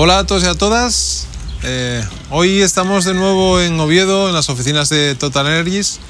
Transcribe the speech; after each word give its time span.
Hola 0.00 0.18
a 0.18 0.26
todos 0.26 0.44
y 0.44 0.46
a 0.46 0.54
todas. 0.54 1.26
Eh, 1.64 2.04
hoy 2.30 2.60
estamos 2.60 3.04
de 3.04 3.14
nuevo 3.14 3.60
en 3.60 3.80
Oviedo, 3.80 4.28
en 4.28 4.34
las 4.34 4.48
oficinas 4.48 4.88
de 4.90 5.14
Total 5.14 5.46
Energies, 5.46 6.00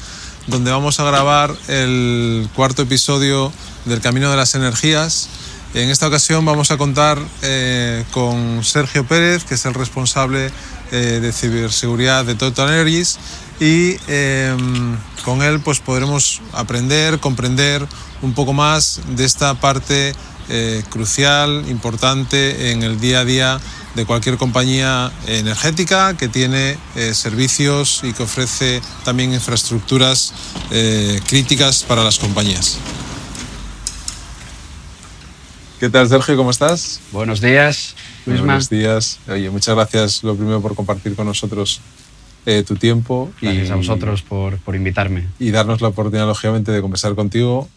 donde 0.47 0.71
vamos 0.71 1.01
a 1.01 1.05
grabar 1.05 1.55
el 1.69 2.49
cuarto 2.55 2.83
episodio 2.83 3.53
del 3.85 4.01
Camino 4.01 4.31
de 4.31 4.37
las 4.37 4.55
Energías. 4.55 5.29
En 5.75 5.89
esta 5.89 6.07
ocasión 6.07 6.45
vamos 6.45 6.71
a 6.71 6.77
contar 6.77 7.19
eh, 7.43 8.05
con 8.11 8.63
Sergio 8.65 9.07
Pérez, 9.07 9.45
que 9.45 9.55
es 9.55 9.65
el 9.67 9.75
responsable 9.75 10.51
eh, 10.91 11.21
de 11.21 11.33
ciberseguridad 11.33 12.25
de 12.25 12.35
Total 12.35 12.69
Energies, 12.69 13.19
y 13.61 13.97
con 15.25 15.43
él 15.43 15.61
pues 15.61 15.80
podremos 15.80 16.41
aprender, 16.53 17.19
comprender 17.19 17.87
un 18.23 18.33
poco 18.35 18.53
más 18.53 19.01
de 19.16 19.25
esta 19.25 19.55
parte 19.55 20.15
crucial, 20.91 21.65
importante 21.69 22.73
en 22.73 22.83
el 22.83 22.99
día 23.01 23.21
a 23.21 23.25
día 23.25 23.61
de 23.99 24.07
cualquier 24.07 24.37
compañía 24.37 25.11
energética 25.27 26.16
que 26.16 26.29
tiene 26.29 26.79
eh, 26.95 27.15
servicios 27.15 28.02
y 28.05 28.13
que 28.13 28.23
ofrece 28.23 28.80
también 29.05 29.33
infraestructuras 29.33 30.33
eh, 30.71 31.21
críticas 31.27 31.83
para 31.83 32.05
las 32.05 32.19
compañías. 32.19 32.79
¿Qué 35.80 35.88
tal, 35.91 36.09
Sergio? 36.09 36.37
¿Cómo 36.37 36.52
estás? 36.52 37.01
Buenos 37.11 37.41
días, 37.41 37.97
Buenos 38.25 38.69
días. 38.69 39.19
Oye, 39.29 39.51
muchas 39.51 39.75
gracias, 39.75 40.23
lo 40.23 40.37
primero, 40.37 40.61
por 40.61 40.77
compartir 40.77 41.16
con 41.16 41.27
nosotros 41.27 41.80
eh, 42.48 42.65
tu 42.65 42.75
tiempo. 42.75 43.30
Gracias 43.41 43.69
y, 43.69 43.73
a 43.73 43.77
vosotros 43.77 44.23
por, 44.23 44.59
por, 44.59 44.75
invitarme. 44.75 45.27
Y 45.38 45.51
darnos 45.51 45.80
la 45.80 45.88
oportunidad, 45.88 46.27
lógicamente, 46.27 46.73
de 46.73 46.80
conversar 46.80 47.15
contigo 47.15 47.68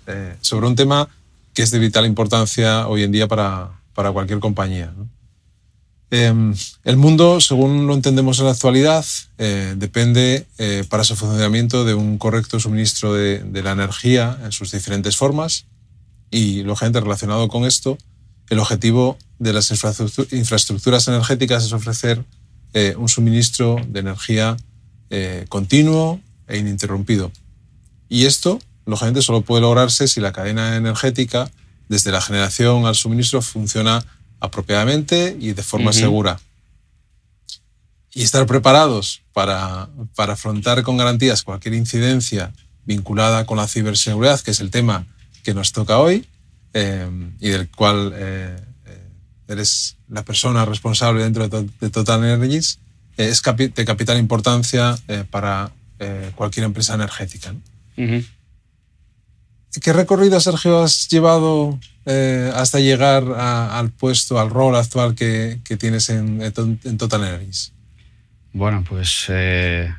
sobre 0.42 0.68
un 0.68 0.76
tema 0.76 1.08
que 1.54 1.64
es 1.64 1.72
de 1.72 1.80
vital 1.80 2.06
importancia 2.06 2.88
hoy 2.88 3.04
en 3.04 3.12
día 3.12 3.28
para, 3.28 3.70
para 3.94 4.12
cualquier 4.12 4.40
compañía. 4.40 4.94
¿no? 4.98 5.08
Em, 6.14 6.54
el 6.84 6.98
mundo, 6.98 7.40
según 7.40 7.88
lo 7.88 7.94
entendemos 7.94 8.38
en 8.40 8.46
la 8.46 8.52
actualidad, 8.52 9.06
eh, 9.38 9.76
depende 9.78 10.46
eh, 10.58 10.84
para 10.90 11.06
su 11.06 11.16
funcionamiento 11.16 11.86
de 11.86 11.94
un 11.94 12.18
correcto 12.18 12.60
suministro 12.60 13.14
de, 13.14 13.42
la 13.64 13.72
energía 13.72 14.38
en 14.44 14.52
sus 14.52 14.72
diferentes 14.72 15.16
formas 15.16 15.68
y, 16.30 16.64
lógicamente, 16.64 17.00
relacionado 17.00 17.48
con 17.48 17.64
esto, 17.64 17.98
el 18.50 18.60
objetivo 18.60 19.18
de 19.40 19.54
las 19.54 19.72
infraestructuras 19.72 21.08
energéticas 21.08 21.64
es 21.64 21.72
ofrecer 21.72 22.26
eh, 22.74 22.96
un 22.98 23.10
suministro 23.10 23.78
de 23.88 24.00
energía 24.00 24.58
continuo 25.50 26.22
e 26.48 26.58
ininterrumpido. 26.58 27.34
Y 28.08 28.26
esto, 28.26 28.60
lógicamente, 28.86 29.22
solo 29.22 29.42
puede 29.42 29.62
lograrse 29.62 30.08
si 30.08 30.22
la 30.22 30.32
cadena 30.32 30.78
energética, 30.78 31.52
desde 31.90 32.14
la 32.14 32.22
generación 32.22 32.86
al 32.86 32.96
suministro, 32.96 33.42
funciona 33.42 34.06
apropiadamente 34.40 35.36
y 35.40 35.52
de 35.52 35.64
forma 35.64 35.92
segura. 35.92 36.40
Y 38.14 38.24
estar 38.24 38.46
preparados 38.46 39.22
para, 39.34 39.90
para, 40.16 40.34
afrontar 40.34 40.84
con 40.84 40.96
garantías 40.96 41.44
cualquier 41.44 41.74
incidencia 41.74 42.54
vinculada 42.86 43.46
con 43.46 43.58
la 43.58 43.68
ciberseguridad, 43.68 44.40
que 44.42 44.52
es 44.52 44.60
el 44.60 44.72
tema 44.72 45.06
que 45.44 45.54
nos 45.54 45.72
toca 45.72 45.98
hoy 45.98 46.26
eh, 46.74 47.10
y 47.40 47.50
del 47.50 47.70
cual 47.70 48.14
eh, 48.16 48.56
eh, 48.58 48.66
eres 49.52 49.98
la 50.10 50.24
persona 50.24 50.66
responsable 50.66 51.24
dentro 51.24 51.48
de, 51.48 51.90
Total 51.90 52.24
Energies, 52.24 52.80
es 53.18 53.42
de 53.42 53.86
capital 53.86 54.18
importancia 54.18 54.96
para 55.30 55.72
cualquier 56.36 56.66
empresa 56.66 56.96
energética. 56.96 57.54
¿Qué 59.80 59.94
recorrido, 59.94 60.40
Sergio, 60.40 60.84
has 60.84 61.08
llevado 61.08 61.80
eh, 62.06 62.52
hasta 62.54 62.80
llegar 62.80 63.24
al 63.24 63.90
puesto, 63.90 64.40
al 64.40 64.50
rol 64.50 64.76
actual 64.76 65.16
que, 65.16 65.60
tienes 65.80 66.10
en, 66.10 66.42
en, 66.42 66.98
Total 66.98 67.24
Energies? 67.24 67.72
Bueno, 68.52 68.84
pues 68.88 69.26
eh, 69.30 69.94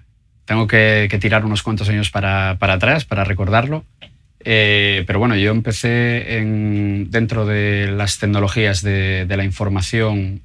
tengo 0.45 0.67
que, 0.67 1.09
tirar 1.21 1.47
unos 1.47 1.63
cuantos 1.63 1.89
años 1.89 2.11
para, 2.11 2.51
atrás 2.51 3.07
para 3.07 3.25
recordarlo. 3.25 3.85
Eh, 4.45 5.05
pero 5.07 5.19
bueno, 5.19 5.37
yo 5.37 5.51
empecé 5.51 6.39
en, 6.39 7.11
dentro 7.11 7.47
de 7.47 7.91
las 7.91 8.19
tecnologías 8.19 8.83
de, 8.83 9.27
la 9.29 9.45
información, 9.45 10.43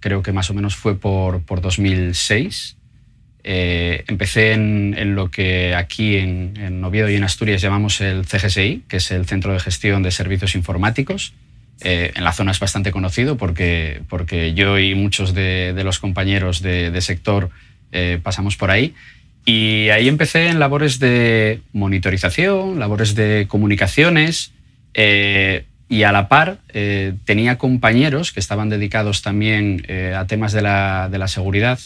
creo 0.00 0.22
que 0.22 0.32
más 0.32 0.50
o 0.50 0.54
menos 0.54 0.76
fue 0.76 0.98
por, 0.98 1.42
por 1.42 1.60
2006. 1.60 2.76
Eh, 3.42 4.04
empecé 4.06 4.52
en, 4.52 5.14
lo 5.14 5.30
que 5.30 5.74
aquí 5.74 6.16
en, 6.16 6.54
en, 6.58 6.84
Oviedo 6.84 7.08
y 7.08 7.14
en 7.14 7.24
Asturias 7.24 7.62
llamamos 7.62 8.00
el 8.00 8.26
CGSI, 8.26 8.84
que 8.86 8.98
es 8.98 9.10
el 9.10 9.26
Centro 9.26 9.52
de 9.52 9.60
Gestión 9.60 10.02
de 10.02 10.10
Servicios 10.10 10.54
Informáticos. 10.54 11.32
Eh, 11.82 12.12
en 12.14 12.24
la 12.24 12.32
zona 12.32 12.50
es 12.50 12.60
bastante 12.60 12.92
conocido 12.92 13.38
porque, 13.38 14.02
porque 14.10 14.52
yo 14.52 14.78
y 14.78 14.94
muchos 14.94 15.32
de, 15.32 15.72
los 15.82 15.98
compañeros 15.98 16.60
de, 16.60 17.00
sector 17.00 17.50
eh, 17.92 18.20
pasamos 18.22 18.56
por 18.56 18.70
ahí. 18.70 18.94
Y 19.44 19.88
ahí 19.88 20.08
empecé 20.08 20.48
en 20.48 20.58
labores 20.58 20.98
de 20.98 21.60
monitorización, 21.72 22.78
labores 22.78 23.14
de 23.14 23.46
comunicaciones 23.48 24.52
y 24.94 26.02
a 26.02 26.12
la 26.12 26.28
par 26.28 26.58
tenía 27.24 27.58
compañeros 27.58 28.32
que 28.32 28.40
estaban 28.40 28.68
dedicados 28.68 29.22
también 29.22 29.86
a 30.14 30.26
temas 30.26 30.52
de 30.52 30.62
la, 30.62 31.08
de 31.10 31.18
la 31.18 31.26
seguridad 31.26 31.78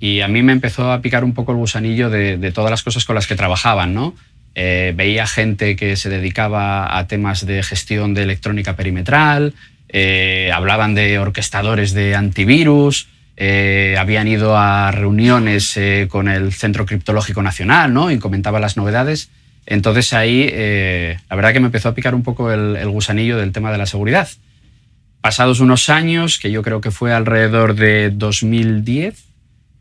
y 0.00 0.22
a 0.22 0.28
mí 0.28 0.42
me 0.42 0.52
empezó 0.52 0.90
a 0.90 1.02
picar 1.02 1.24
un 1.24 1.34
poco 1.34 1.52
el 1.52 1.58
gusanillo 1.58 2.08
de, 2.08 2.52
todas 2.52 2.70
las 2.70 2.82
cosas 2.82 3.04
con 3.04 3.14
las 3.14 3.26
que 3.26 3.36
trabajaban, 3.36 3.92
¿no? 3.94 4.14
Eh, 4.54 4.94
veía 4.96 5.26
gente 5.26 5.76
que 5.76 5.94
se 5.96 6.08
dedicaba 6.08 6.98
a 6.98 7.06
temas 7.06 7.44
de 7.44 7.62
gestión 7.62 8.14
de 8.14 8.22
electrónica 8.22 8.76
perimetral, 8.76 9.52
eh, 9.90 10.50
hablaban 10.52 10.94
de 10.94 11.18
orquestadores 11.18 11.92
de 11.92 12.16
antivirus, 12.16 13.08
eh, 13.40 13.96
habían 13.98 14.28
ido 14.28 14.56
a 14.56 14.92
reuniones 14.92 15.78
con 16.08 16.28
el 16.28 16.52
Centro 16.52 16.86
Criptológico 16.86 17.42
Nacional 17.42 17.92
¿no? 17.92 18.12
y 18.12 18.18
comentaban 18.18 18.60
las 18.60 18.76
novedades. 18.76 19.30
Entonces 19.66 20.12
ahí 20.12 20.46
la 21.28 21.36
verdad 21.36 21.52
que 21.52 21.60
me 21.60 21.66
empezó 21.66 21.88
a 21.88 21.94
picar 21.94 22.14
un 22.14 22.22
poco 22.22 22.52
el, 22.52 22.76
el 22.76 22.88
gusanillo 22.88 23.36
del 23.36 23.50
tema 23.50 23.72
de 23.72 23.78
la 23.78 23.86
seguridad. 23.86 24.28
Pasados 25.20 25.60
unos 25.60 25.88
años, 25.88 26.38
que 26.38 26.50
yo 26.50 26.62
creo 26.62 26.80
que 26.80 26.90
fue 26.90 27.12
alrededor 27.12 27.74
de 27.74 28.10
2010, 28.10 29.30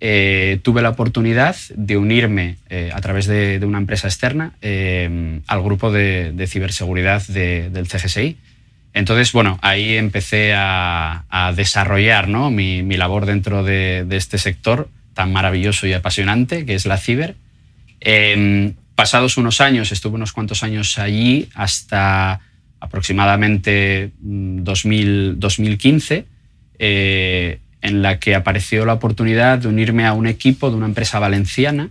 eh, 0.02 0.60
tuve 0.64 0.82
la 0.82 0.90
oportunidad 0.90 1.58
de 1.76 1.98
unirme 1.98 2.56
eh, 2.70 2.90
a 2.94 3.02
través 3.02 3.28
de, 3.28 3.60
una 3.64 3.80
empresa 3.80 4.08
externa 4.08 4.54
eh, 4.62 5.42
al 5.46 5.62
grupo 5.62 5.92
de, 5.92 6.46
ciberseguridad 6.48 7.26
del 7.28 7.88
CGSI. 7.88 8.38
Entonces, 9.00 9.32
bueno, 9.32 9.58
ahí 9.62 9.96
empecé 9.96 10.54
a, 10.56 11.54
desarrollar 11.56 12.28
mi, 12.28 12.84
labor 12.98 13.26
dentro 13.26 13.64
de, 13.64 14.06
este 14.12 14.38
sector 14.38 14.90
tan 15.14 15.32
maravilloso 15.34 15.88
y 15.88 15.94
apasionante 15.94 16.66
que 16.66 16.76
es 16.76 16.86
la 16.86 16.98
ciber. 16.98 17.36
Em, 18.02 18.76
pasados 18.96 19.38
unos 19.38 19.62
años, 19.62 19.92
estuve 19.92 20.16
unos 20.16 20.34
cuantos 20.34 20.64
años 20.64 21.00
allí 21.00 21.50
hasta 21.56 22.42
aproximadamente 22.80 24.12
2000, 24.20 25.36
mm, 25.36 25.40
2015 25.40 26.26
en 27.82 28.02
la 28.02 28.20
que 28.20 28.36
apareció 28.36 28.86
la 28.86 28.94
oportunidad 28.94 29.60
de 29.60 29.68
unirme 29.68 30.06
a 30.06 30.14
un 30.14 30.28
equipo 30.28 30.70
de 30.70 30.76
una 30.78 30.86
empresa 30.86 31.20
valenciana 31.20 31.90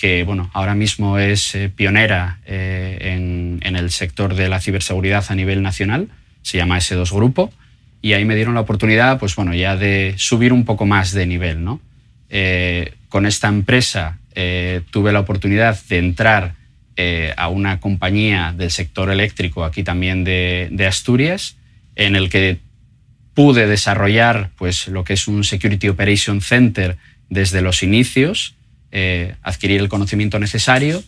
que 0.00 0.24
bueno, 0.24 0.50
ahora 0.54 0.74
mismo 0.74 1.18
es 1.18 1.54
eh, 1.54 1.68
pionera 1.68 2.38
eh, 2.46 2.98
en, 3.02 3.76
el 3.76 3.90
sector 3.90 4.34
de 4.34 4.48
la 4.48 4.58
ciberseguridad 4.58 5.26
a 5.28 5.34
nivel 5.34 5.62
nacional, 5.62 6.08
se 6.42 6.58
llama 6.58 6.78
S2 6.78 7.12
Grupo, 7.12 7.52
y 8.02 8.14
ahí 8.14 8.24
me 8.24 8.34
dieron 8.34 8.54
la 8.54 8.60
oportunidad 8.60 9.18
pues, 9.18 9.36
bueno, 9.36 9.54
ya 9.54 9.76
de 9.76 10.14
subir 10.16 10.52
un 10.52 10.64
poco 10.64 10.86
más 10.86 11.12
de 11.12 11.26
nivel. 11.26 11.64
¿no? 11.64 11.80
Eh, 12.28 12.94
con 13.08 13.26
esta 13.26 13.48
empresa 13.48 14.18
tuve 14.90 15.12
la 15.12 15.20
oportunidad 15.20 15.78
de 15.88 15.98
entrar 15.98 16.54
a 17.36 17.48
una 17.48 17.78
compañía 17.78 18.54
del 18.56 18.70
sector 18.70 19.10
eléctrico 19.10 19.64
aquí 19.64 19.82
también 19.82 20.24
de, 20.24 20.68
de 20.70 20.86
Asturias, 20.86 21.56
en 21.94 22.16
el 22.16 22.30
que 22.30 22.58
pude 23.34 23.66
desarrollar 23.66 24.50
pues, 24.56 24.88
lo 24.88 25.04
que 25.04 25.14
es 25.14 25.28
un 25.28 25.44
Security 25.44 25.88
Operation 25.88 26.40
Center 26.40 26.96
desde 27.28 27.62
los 27.62 27.82
inicios, 27.82 28.54
eh, 28.92 29.36
adquirir 29.42 29.80
el 29.80 29.88
conocimiento 29.88 30.38
necesario 30.38 31.02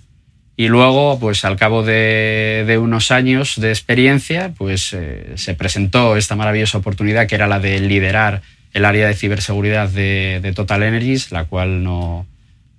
y 0.56 0.68
luego, 0.68 1.18
pues 1.18 1.44
al 1.44 1.56
cabo 1.56 1.82
de, 1.82 2.78
unos 2.80 3.10
años 3.10 3.54
de 3.58 3.70
experiencia, 3.70 4.52
pues 4.56 4.92
eh, 4.92 5.32
se 5.36 5.54
presentó 5.54 6.16
esta 6.16 6.36
maravillosa 6.36 6.78
oportunidad 6.78 7.26
que 7.26 7.34
era 7.34 7.46
la 7.46 7.58
de 7.58 7.80
liderar 7.80 8.42
el 8.72 8.84
área 8.84 9.06
de 9.06 9.14
ciberseguridad 9.14 9.88
de, 9.88 10.52
Total 10.54 10.82
Energies, 10.82 11.32
la 11.32 11.46
cual 11.46 11.82
no, 11.82 12.26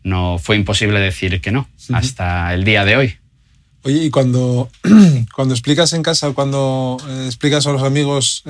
no 0.04 0.38
fue 0.38 0.56
imposible 0.56 1.00
decir 1.00 1.42
que 1.42 1.52
no 1.52 1.68
hasta 1.92 2.54
el 2.54 2.64
día 2.64 2.86
de 2.86 2.98
hoy. 2.98 3.18
Oye, 3.84 4.06
y 4.06 4.10
cuando, 4.10 4.70
cuando 5.36 5.54
explicas 5.54 5.94
en 5.94 6.04
casa, 6.04 6.32
cuando 6.32 6.98
eh, 7.08 7.24
explicas 7.26 7.68
a 7.68 7.72
los 7.72 7.84
amigos 7.84 8.44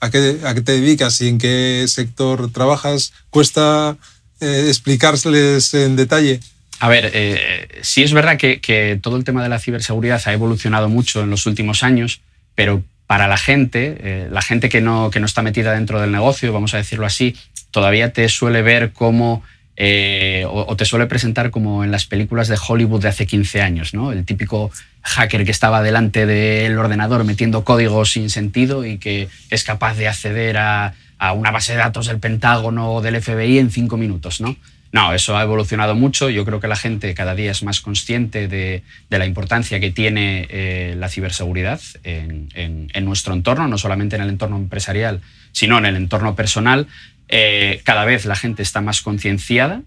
a 0.00 0.10
qué, 0.10 0.62
te 0.64 0.72
dedicas 0.72 1.20
y 1.20 1.28
en 1.28 1.38
qué 1.38 1.84
sector 1.86 2.50
trabajas, 2.50 3.12
¿cuesta 3.30 3.96
eh, 4.40 4.66
explicárseles 4.68 5.72
en 5.74 5.96
detalle 5.96 6.40
A 6.80 6.88
ver, 6.88 7.10
eh, 7.14 7.68
sí 7.82 8.02
es 8.02 8.12
verdad 8.12 8.36
que, 8.36 8.98
todo 9.02 9.16
el 9.16 9.24
tema 9.24 9.42
de 9.42 9.48
la 9.48 9.58
ciberseguridad 9.58 10.20
ha 10.24 10.32
evolucionado 10.32 10.88
mucho 10.88 11.22
en 11.22 11.30
los 11.30 11.46
últimos 11.46 11.82
años, 11.82 12.20
pero 12.54 12.82
para 13.06 13.28
la 13.28 13.36
gente, 13.36 13.96
eh, 14.00 14.28
la 14.30 14.42
gente 14.42 14.68
que 14.68 14.80
no, 14.80 15.10
que 15.10 15.20
no 15.20 15.26
está 15.26 15.42
metida 15.42 15.74
dentro 15.74 16.00
del 16.00 16.10
negocio, 16.10 16.52
vamos 16.52 16.74
a 16.74 16.78
decirlo 16.78 17.06
así, 17.06 17.36
todavía 17.70 18.12
te 18.12 18.28
suele 18.28 18.62
ver 18.62 18.92
como 18.92 19.42
eh, 19.82 20.44
o, 20.46 20.76
te 20.76 20.84
suele 20.84 21.06
presentar 21.06 21.50
como 21.50 21.84
en 21.84 21.90
las 21.90 22.04
películas 22.04 22.48
de 22.48 22.58
Hollywood 22.68 23.00
de 23.00 23.08
hace 23.08 23.26
15 23.26 23.62
años, 23.62 23.94
¿no? 23.94 24.12
El 24.12 24.26
típico 24.26 24.70
hacker 25.00 25.46
que 25.46 25.50
estaba 25.50 25.82
delante 25.82 26.26
del 26.26 26.76
ordenador 26.76 27.24
metiendo 27.24 27.64
códigos 27.64 28.12
sin 28.12 28.28
sentido 28.28 28.84
y 28.84 28.98
que 28.98 29.30
es 29.48 29.64
capaz 29.64 29.94
de 29.94 30.06
acceder 30.06 30.58
a, 30.58 30.92
una 31.34 31.50
base 31.50 31.72
de 31.72 31.78
datos 31.78 32.08
del 32.08 32.18
Pentágono 32.18 32.92
o 32.92 33.00
del 33.00 33.22
FBI 33.22 33.58
en 33.58 33.70
cinco 33.70 33.96
minutos, 33.96 34.42
¿no? 34.42 34.54
No, 34.92 35.14
eso 35.14 35.36
ha 35.36 35.42
evolucionado 35.42 35.94
mucho. 35.94 36.30
Yo 36.30 36.44
creo 36.44 36.58
que 36.58 36.66
la 36.66 36.76
gente 36.76 37.14
cada 37.14 37.34
día 37.34 37.52
es 37.52 37.62
más 37.62 37.80
consciente 37.80 38.48
de, 38.48 38.82
la 39.08 39.24
importancia 39.24 39.78
que 39.78 39.90
tiene 39.90 40.48
eh, 40.50 40.94
la 40.98 41.08
ciberseguridad 41.08 41.80
en, 42.02 42.88
nuestro 43.04 43.34
entorno, 43.34 43.68
no 43.68 43.78
solamente 43.78 44.16
en 44.16 44.22
el 44.22 44.28
entorno 44.30 44.56
empresarial, 44.56 45.20
sino 45.52 45.78
en 45.78 45.86
el 45.86 45.96
entorno 45.96 46.34
personal. 46.34 46.88
Eh, 47.28 47.80
cada 47.84 48.04
vez 48.04 48.24
la 48.24 48.34
gente 48.34 48.62
está 48.62 48.80
más 48.80 49.00
concienciada. 49.00 49.82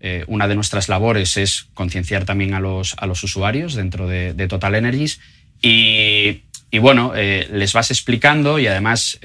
Eh, 0.00 0.24
una 0.26 0.48
de 0.48 0.56
nuestras 0.56 0.88
labores 0.88 1.36
es 1.36 1.66
concienciar 1.74 2.24
también 2.24 2.54
a 2.54 2.60
los, 2.60 2.94
usuarios 3.22 3.74
dentro 3.74 4.08
de, 4.08 4.48
Total 4.48 4.74
Energies. 4.74 5.20
Y, 5.62 6.42
bueno, 6.80 7.12
les 7.14 7.72
vas 7.72 7.92
explicando 7.92 8.58
y 8.58 8.66
además 8.66 9.20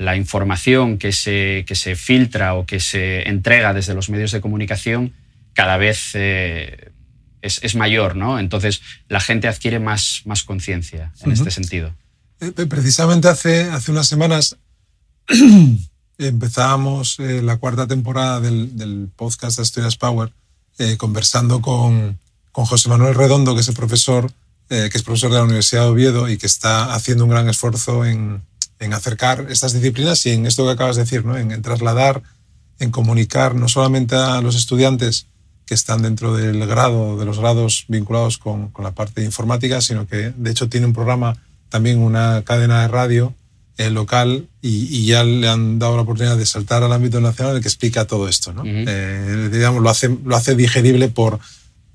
la 0.00 0.16
información 0.16 0.96
que 0.96 1.12
se, 1.12 1.64
que 1.66 1.74
se 1.74 1.94
filtra 1.94 2.54
o 2.54 2.64
que 2.64 2.80
se 2.80 3.28
entrega 3.28 3.74
desde 3.74 3.92
los 3.92 4.08
medios 4.08 4.32
de 4.32 4.40
comunicación 4.40 5.12
cada 5.52 5.76
vez 5.76 6.14
es, 6.14 7.74
mayor, 7.74 8.16
¿no? 8.16 8.38
Entonces 8.38 8.80
la 9.10 9.20
gente 9.20 9.46
adquiere 9.46 9.78
más, 9.78 10.22
más 10.24 10.42
conciencia 10.42 11.12
en 11.22 11.32
este 11.32 11.50
sentido. 11.50 11.92
Precisamente 12.70 13.28
hace, 13.28 13.64
hace 13.64 13.90
unas 13.90 14.08
semanas 14.08 14.56
empezábamos 16.18 17.18
eh, 17.18 17.42
la 17.42 17.58
cuarta 17.58 17.86
temporada 17.86 18.40
del, 18.40 19.10
podcast 19.14 19.58
de 19.58 19.62
Asturias 19.64 19.96
Power 19.98 20.32
eh, 20.78 20.96
conversando 20.96 21.60
con, 21.60 22.18
con, 22.52 22.64
José 22.64 22.88
Manuel 22.88 23.14
Redondo, 23.14 23.54
que 23.54 23.60
es 23.60 23.68
el 23.68 23.74
profesor, 23.74 24.32
eh, 24.70 24.88
que 24.90 24.96
es 24.96 25.04
profesor 25.04 25.30
de 25.30 25.36
la 25.36 25.44
Universidad 25.44 25.82
de 25.82 25.88
Oviedo 25.90 26.30
y 26.30 26.38
que 26.38 26.46
está 26.46 26.94
haciendo 26.94 27.24
un 27.24 27.30
gran 27.30 27.50
esfuerzo 27.50 28.06
en, 28.06 28.40
en, 28.80 28.92
acercar 28.92 29.46
estas 29.50 29.72
disciplinas 29.72 30.24
y 30.26 30.30
en 30.30 30.46
esto 30.46 30.64
que 30.64 30.72
acabas 30.72 30.96
de 30.96 31.02
decir, 31.02 31.24
¿no? 31.24 31.36
en, 31.36 31.62
trasladar, 31.62 32.22
en 32.78 32.90
comunicar 32.90 33.54
no 33.54 33.68
solamente 33.68 34.16
a 34.16 34.40
los 34.40 34.56
estudiantes 34.56 35.26
que 35.66 35.74
están 35.74 36.02
dentro 36.02 36.34
del 36.34 36.66
grado, 36.66 37.16
de 37.16 37.24
los 37.24 37.38
grados 37.38 37.84
vinculados 37.88 38.38
con, 38.38 38.70
con 38.70 38.84
la 38.84 38.92
parte 38.92 39.20
de 39.20 39.26
informática, 39.26 39.80
sino 39.80 40.06
que 40.06 40.32
de 40.36 40.50
hecho 40.50 40.68
tiene 40.68 40.86
un 40.86 40.92
programa, 40.92 41.36
también 41.68 41.98
una 41.98 42.42
cadena 42.44 42.82
de 42.82 42.88
radio 42.88 43.34
local 43.88 44.46
y, 44.60 45.06
ya 45.06 45.24
le 45.24 45.48
han 45.48 45.78
dado 45.78 45.96
la 45.96 46.02
oportunidad 46.02 46.36
de 46.36 46.44
saltar 46.44 46.82
al 46.82 46.92
ámbito 46.92 47.20
nacional 47.20 47.56
el 47.56 47.62
que 47.62 47.68
explica 47.68 48.04
todo 48.04 48.28
esto. 48.28 48.52
¿no? 48.52 48.62
Eh, 48.66 49.48
digamos, 49.50 49.82
lo 49.82 49.88
hace, 49.88 50.14
lo 50.22 50.36
hace 50.36 50.54
digerible 50.54 51.08
por, 51.08 51.38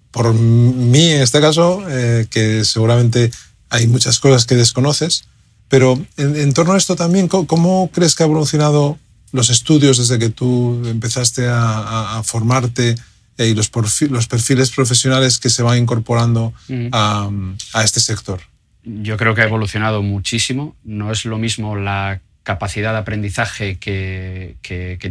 por 0.10 0.34
mí 0.34 1.12
en 1.12 1.22
este 1.22 1.40
caso, 1.40 1.84
eh, 1.88 2.26
que 2.32 2.66
seguramente 2.66 3.30
hay 3.70 3.86
muchas 3.86 4.20
cosas 4.20 4.46
que 4.46 4.56
desconoces, 4.56 5.26
pero 5.70 6.00
en, 6.18 6.54
torno 6.54 6.74
a 6.74 6.78
esto 6.78 6.96
también, 6.96 7.28
¿cómo, 7.28 7.90
crees 7.94 8.16
que 8.16 8.24
ha 8.24 8.26
evolucionado 8.26 8.98
los 9.32 9.50
estudios 9.50 9.98
desde 9.98 10.20
que 10.20 10.30
tú 10.30 10.82
empezaste 10.86 11.48
a, 11.50 12.22
formarte 12.24 12.96
eh, 13.38 13.48
y 13.48 13.56
los, 13.56 13.72
los 14.10 14.28
perfiles 14.28 14.72
profesionales 14.72 15.40
que 15.40 15.50
se 15.50 15.64
van 15.64 15.78
incorporando 15.78 16.54
a, 16.92 17.30
a 17.74 17.84
este 17.84 18.00
sector? 18.00 18.42
yo 18.86 19.18
creo 19.18 19.36
que 19.36 19.42
ha 19.42 19.46
evolucionado 19.46 20.02
muchísimo. 20.04 20.76
No 20.84 21.12
es 21.12 21.26
lo 21.26 21.38
mismo 21.38 21.76
la 21.76 22.22
capacidad 22.44 22.94
de 22.94 23.00
aprendizaje 23.00 23.78
que, 23.78 24.56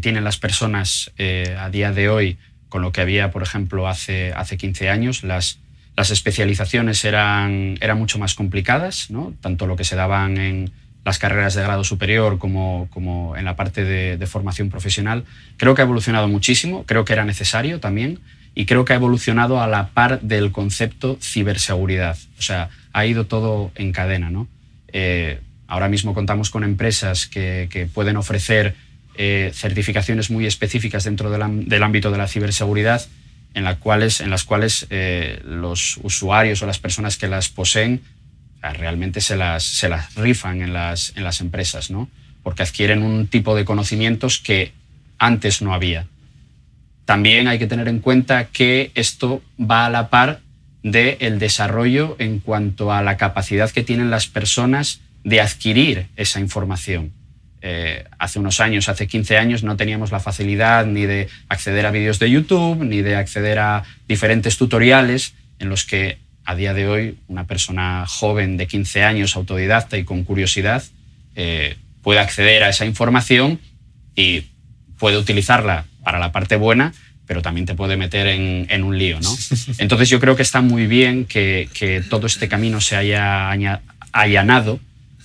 tienen 0.00 0.24
las 0.24 0.38
personas 0.38 1.12
eh, 1.18 1.56
a 1.58 1.68
día 1.70 1.92
de 1.92 2.08
hoy 2.08 2.38
con 2.68 2.82
lo 2.82 2.92
que 2.92 3.00
había, 3.00 3.30
por 3.30 3.42
ejemplo, 3.42 3.88
hace, 3.88 4.32
hace 4.32 4.56
15 4.56 4.88
años. 4.88 5.24
Las, 5.24 5.58
las 5.96 6.10
especializaciones 6.10 7.04
eran, 7.04 7.76
eran 7.80 7.98
mucho 7.98 8.18
más 8.18 8.34
complicadas, 8.34 9.08
tanto 9.40 9.66
lo 9.66 9.76
que 9.76 9.84
se 9.84 9.96
daban 9.96 10.38
en 10.38 10.72
las 11.04 11.18
carreras 11.18 11.54
de 11.54 11.62
grado 11.62 11.84
superior 11.84 12.38
como, 12.38 12.88
como 12.90 13.36
en 13.36 13.44
la 13.44 13.56
parte 13.56 13.84
de, 13.84 14.26
formación 14.26 14.70
profesional. 14.70 15.24
Creo 15.56 15.74
que 15.74 15.82
ha 15.82 15.84
evolucionado 15.84 16.28
muchísimo, 16.28 16.84
creo 16.86 17.04
que 17.04 17.12
era 17.12 17.24
necesario 17.24 17.78
también 17.78 18.20
y 18.54 18.66
creo 18.66 18.84
que 18.84 18.94
ha 18.94 18.96
evolucionado 18.96 19.60
a 19.60 19.66
la 19.66 19.88
par 19.88 20.20
del 20.22 20.50
concepto 20.50 21.18
ciberseguridad. 21.20 22.16
O 22.38 22.42
sea, 22.42 22.70
ha 22.92 23.04
ido 23.04 23.26
todo 23.26 23.70
en 23.74 23.92
cadena. 23.92 24.30
Eh, 24.92 25.40
ahora 25.66 25.88
mismo 25.88 26.14
contamos 26.14 26.50
con 26.50 26.64
empresas 26.64 27.26
que, 27.26 27.88
pueden 27.92 28.16
ofrecer 28.16 28.74
eh, 29.16 29.50
certificaciones 29.54 30.30
muy 30.30 30.46
específicas 30.46 31.04
dentro 31.04 31.30
del, 31.30 31.82
ámbito 31.82 32.10
de 32.10 32.18
la 32.18 32.28
ciberseguridad, 32.28 33.06
en, 33.54 33.72
cuales, 33.76 34.20
en 34.20 34.30
las 34.30 34.44
cuales 34.44 34.86
eh, 34.90 35.40
los 35.44 35.98
usuarios 36.02 36.62
o 36.62 36.66
las 36.66 36.78
personas 36.78 37.16
que 37.16 37.28
las 37.28 37.48
poseen 37.48 38.02
realmente 38.62 39.20
se 39.20 39.36
las, 39.36 39.62
se 39.62 39.88
las 39.88 40.14
rifan 40.14 40.62
en 40.62 40.72
las, 40.72 41.12
en 41.16 41.24
las 41.24 41.40
empresas, 41.40 41.90
¿no? 41.90 42.08
porque 42.44 42.62
adquieren 42.62 43.02
un 43.02 43.26
tipo 43.26 43.56
de 43.56 43.64
conocimientos 43.64 44.38
que 44.38 44.72
antes 45.18 45.62
no 45.62 45.74
había. 45.74 46.06
También 47.04 47.48
hay 47.48 47.58
que 47.58 47.66
tener 47.66 47.88
en 47.88 48.00
cuenta 48.00 48.46
que 48.46 48.92
esto 48.94 49.42
va 49.58 49.86
a 49.86 49.90
la 49.90 50.08
par 50.08 50.40
del 50.82 51.38
desarrollo 51.38 52.16
en 52.18 52.38
cuanto 52.38 52.92
a 52.92 53.02
la 53.02 53.16
capacidad 53.16 53.70
que 53.70 53.82
tienen 53.82 54.10
las 54.10 54.26
personas 54.26 55.00
de 55.24 55.40
adquirir 55.40 56.08
esa 56.16 56.40
información. 56.40 57.12
Eh, 57.66 58.04
hace 58.18 58.38
unos 58.38 58.60
años, 58.60 58.90
hace 58.90 59.06
15 59.06 59.38
años, 59.38 59.62
no 59.62 59.74
teníamos 59.74 60.12
la 60.12 60.20
facilidad 60.20 60.84
ni 60.84 61.06
de 61.06 61.28
acceder 61.48 61.86
a 61.86 61.90
vídeos 61.90 62.18
de 62.18 62.30
YouTube, 62.30 62.84
ni 62.84 63.00
de 63.00 63.16
acceder 63.16 63.58
a 63.58 63.84
diferentes 64.06 64.58
tutoriales 64.58 65.32
en 65.58 65.70
los 65.70 65.86
que 65.86 66.18
a 66.44 66.54
día 66.56 66.74
de 66.74 66.86
hoy 66.86 67.16
una 67.26 67.46
persona 67.46 68.04
joven 68.06 68.58
de 68.58 68.66
15 68.66 69.04
años, 69.04 69.34
autodidacta 69.34 69.96
y 69.96 70.04
con 70.04 70.24
curiosidad, 70.24 70.84
eh, 71.36 71.78
puede 72.02 72.20
acceder 72.20 72.64
a 72.64 72.68
esa 72.68 72.84
información 72.84 73.58
y 74.14 74.42
puede 74.98 75.16
utilizarla 75.16 75.86
para 76.02 76.18
la 76.18 76.32
parte 76.32 76.56
buena, 76.56 76.92
pero 77.26 77.40
también 77.40 77.64
te 77.64 77.74
puede 77.74 77.96
meter 77.96 78.26
en, 78.26 78.82
un 78.82 78.98
lío, 78.98 79.20
¿no? 79.22 79.34
Entonces 79.78 80.10
yo 80.10 80.20
creo 80.20 80.36
que 80.36 80.42
está 80.42 80.60
muy 80.60 80.86
bien 80.86 81.24
que, 81.24 82.04
todo 82.10 82.26
este 82.26 82.46
camino 82.46 82.82
se 82.82 82.96
haya 82.96 83.50
allanado 84.12 84.80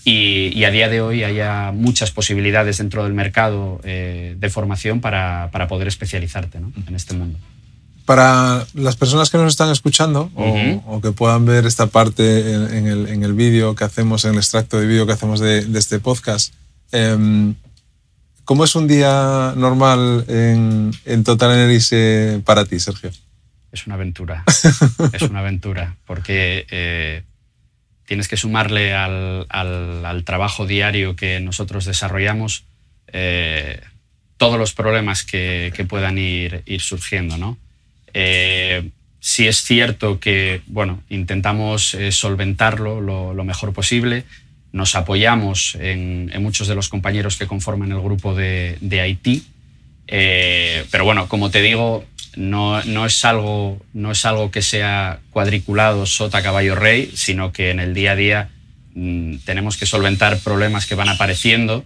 y, 0.06 0.63
a 0.63 0.72
día 0.72 0.89
de 0.89 1.01
hoy 1.01 1.24
haya 1.24 1.72
muchas 1.72 2.12
posibilidades 2.12 2.77
dentro 2.77 3.03
del 3.03 3.13
mercado 3.13 3.79
eh, 3.84 4.36
de 4.38 4.50
formación 4.50 5.01
para, 5.01 5.50
poder 5.68 5.88
especializarte 5.88 6.58
en 6.58 6.96
este 6.96 7.13
mundo. 7.13 7.38
Para 8.06 8.65
las 8.74 8.96
personas 8.96 9.29
que 9.29 9.38
nos 9.38 9.53
están 9.53 9.70
escuchando 9.70 10.32
o, 10.34 11.00
que 11.01 11.12
puedan 11.12 11.46
ver 11.46 11.65
esta 11.65 11.88
parte 11.88 12.53
en, 12.53 13.24
el, 13.24 13.34
vídeo 13.34 13.75
que 13.75 13.84
hacemos, 13.84 14.25
en 14.25 14.32
el 14.32 14.38
extracto 14.38 14.79
de 14.79 14.88
vídeo 14.88 15.06
que 15.06 15.13
hacemos 15.13 15.39
de, 15.39 15.60
este 15.77 16.00
podcast, 16.00 16.53
eh, 16.91 17.53
¿Cómo 18.50 18.63
es 18.63 18.74
un 18.75 18.88
día 18.88 19.53
normal 19.56 20.25
en, 20.27 21.24
Total 21.24 21.51
Energy 21.51 22.41
para 22.41 22.65
ti, 22.65 22.79
Sergio? 22.79 23.12
Es 23.72 23.86
una 23.86 23.94
aventura. 23.94 24.44
es 25.13 25.22
una 25.22 25.41
aventura, 25.41 25.98
porque 26.08 26.65
eh, 26.72 27.22
tienes 28.10 28.28
que 28.28 28.38
sumarle 28.38 28.96
al, 28.96 30.24
trabajo 30.25 30.66
diario 30.66 31.16
que 31.16 31.39
nosotros 31.39 31.86
desarrollamos 31.86 32.63
eh, 33.13 33.82
todos 34.38 34.58
los 34.58 34.74
problemas 34.74 35.24
que, 35.24 35.86
puedan 35.88 36.18
ir, 36.18 36.63
surgiendo. 36.80 37.38
¿no? 37.38 37.60
Eh, 38.16 38.89
sí 39.20 39.48
es 39.48 39.62
cierto 39.62 40.20
que 40.20 40.62
bueno, 40.66 41.04
intentamos 41.08 41.96
solventarlo 42.10 43.00
lo, 43.00 43.44
mejor 43.44 43.74
posible 43.74 44.24
nos 44.72 44.96
apoyamos 44.96 45.75
en, 45.80 46.32
muchos 46.42 46.68
de 46.68 46.74
los 46.74 46.89
compañeros 46.89 47.38
que 47.38 47.46
conforman 47.46 47.92
el 47.92 48.01
grupo 48.01 48.34
de, 48.34 48.80
de 48.82 49.01
Haití. 49.01 49.46
Eh, 50.08 50.84
pero 50.89 51.06
bueno, 51.06 51.30
como 51.30 51.51
te 51.51 51.62
digo, 51.62 52.06
no, 52.39 52.81
no, 52.86 53.05
es 53.05 53.25
algo, 53.25 53.81
no 53.93 54.12
es 54.12 54.25
algo 54.25 54.50
que 54.50 54.62
sea 54.62 55.19
cuadriculado 55.31 56.05
sota 56.05 56.41
caballo 56.41 56.74
rey, 56.74 57.12
sino 57.13 57.51
que 57.51 57.69
en 57.69 57.79
el 57.79 57.93
día 57.93 58.13
a 58.13 58.15
día 58.15 58.50
mm, 58.96 59.39
tenemos 59.46 59.77
que 59.77 59.86
solventar 59.86 60.39
problemas 60.39 60.86
que 60.86 60.96
van 60.96 61.10
apareciendo, 61.10 61.86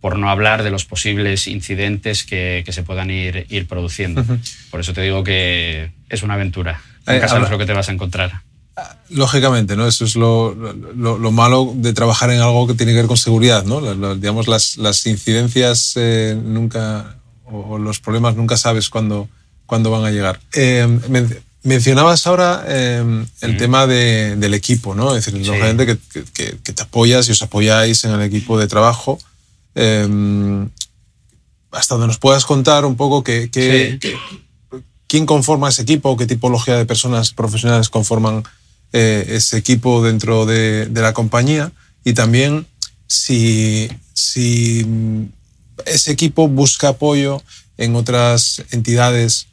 por 0.00 0.18
no 0.18 0.28
hablar 0.28 0.64
de 0.64 0.70
los 0.70 0.84
posibles 0.84 1.46
incidentes 1.46 2.24
que, 2.24 2.62
que 2.66 2.72
se 2.72 2.82
puedan 2.82 3.10
ir, 3.10 3.46
ir 3.48 3.66
produciendo. 3.66 4.22
Por 4.70 4.80
eso 4.80 4.92
te 4.92 5.00
digo 5.00 5.24
que 5.24 5.92
es 6.10 6.22
una 6.22 6.34
aventura. 6.34 6.82
Nunca 7.06 7.26
sabes 7.26 7.48
lo 7.48 7.56
que 7.56 7.64
te 7.64 7.72
vas 7.72 7.88
a 7.88 7.92
encontrar. 7.92 8.42
Lógicamente, 9.08 9.76
¿no? 9.76 9.86
Eso 9.86 10.04
es 10.04 10.16
lo, 10.16 10.54
lo, 10.54 11.30
malo 11.30 11.72
de 11.76 11.94
trabajar 11.94 12.30
en 12.30 12.40
algo 12.40 12.66
que 12.66 12.74
tiene 12.74 12.92
que 12.92 12.98
ver 12.98 13.06
con 13.06 13.16
seguridad, 13.16 13.64
¿no? 13.64 13.80
digamos, 14.16 14.48
las, 14.48 14.76
las 14.76 15.06
incidencias 15.06 15.94
eh, 15.96 16.36
nunca, 16.44 17.16
o, 17.46 17.78
los 17.78 18.00
problemas 18.00 18.34
nunca 18.36 18.56
sabes 18.56 18.90
cuándo, 18.90 19.28
cuándo 19.66 19.90
van 19.90 20.04
a 20.04 20.10
llegar. 20.10 20.40
Eh, 20.52 20.86
mencionabas 21.62 22.26
ahora 22.26 22.64
eh, 22.66 23.24
el 23.40 23.56
tema 23.56 23.86
del 23.86 24.54
equipo, 24.54 24.94
¿no? 24.94 25.16
Es 25.16 25.24
decir, 25.24 25.40
sí. 25.40 25.46
lógicamente 25.46 25.86
que, 25.86 25.98
que, 26.32 26.58
que, 26.62 26.72
te 26.72 26.82
apoyas 26.82 27.28
y 27.28 27.32
os 27.32 27.42
apoyáis 27.42 28.04
en 28.04 28.12
el 28.12 28.22
equipo 28.22 28.58
de 28.58 28.66
trabajo. 28.66 29.18
hasta 31.72 31.94
donde 31.94 32.06
nos 32.06 32.18
puedas 32.18 32.44
contar 32.44 32.84
un 32.84 32.96
poco 32.96 33.24
que, 33.24 33.48
quién 35.06 35.26
conforma 35.26 35.68
ese 35.68 35.82
equipo, 35.82 36.16
qué 36.16 36.26
tipología 36.26 36.76
de 36.76 36.86
personas 36.86 37.32
profesionales 37.32 37.88
conforman 37.88 38.44
ese 38.92 39.56
equipo 39.56 40.04
dentro 40.04 40.46
de, 40.46 40.86
de 40.86 41.00
la 41.02 41.12
compañía 41.12 41.72
y 42.04 42.12
también 42.12 42.66
si, 43.06 43.88
si 44.12 44.86
ese 45.86 46.12
equipo 46.12 46.48
busca 46.48 46.88
apoyo 46.88 47.42
en 47.76 47.96
otras 47.96 48.62
entidades 48.70 49.48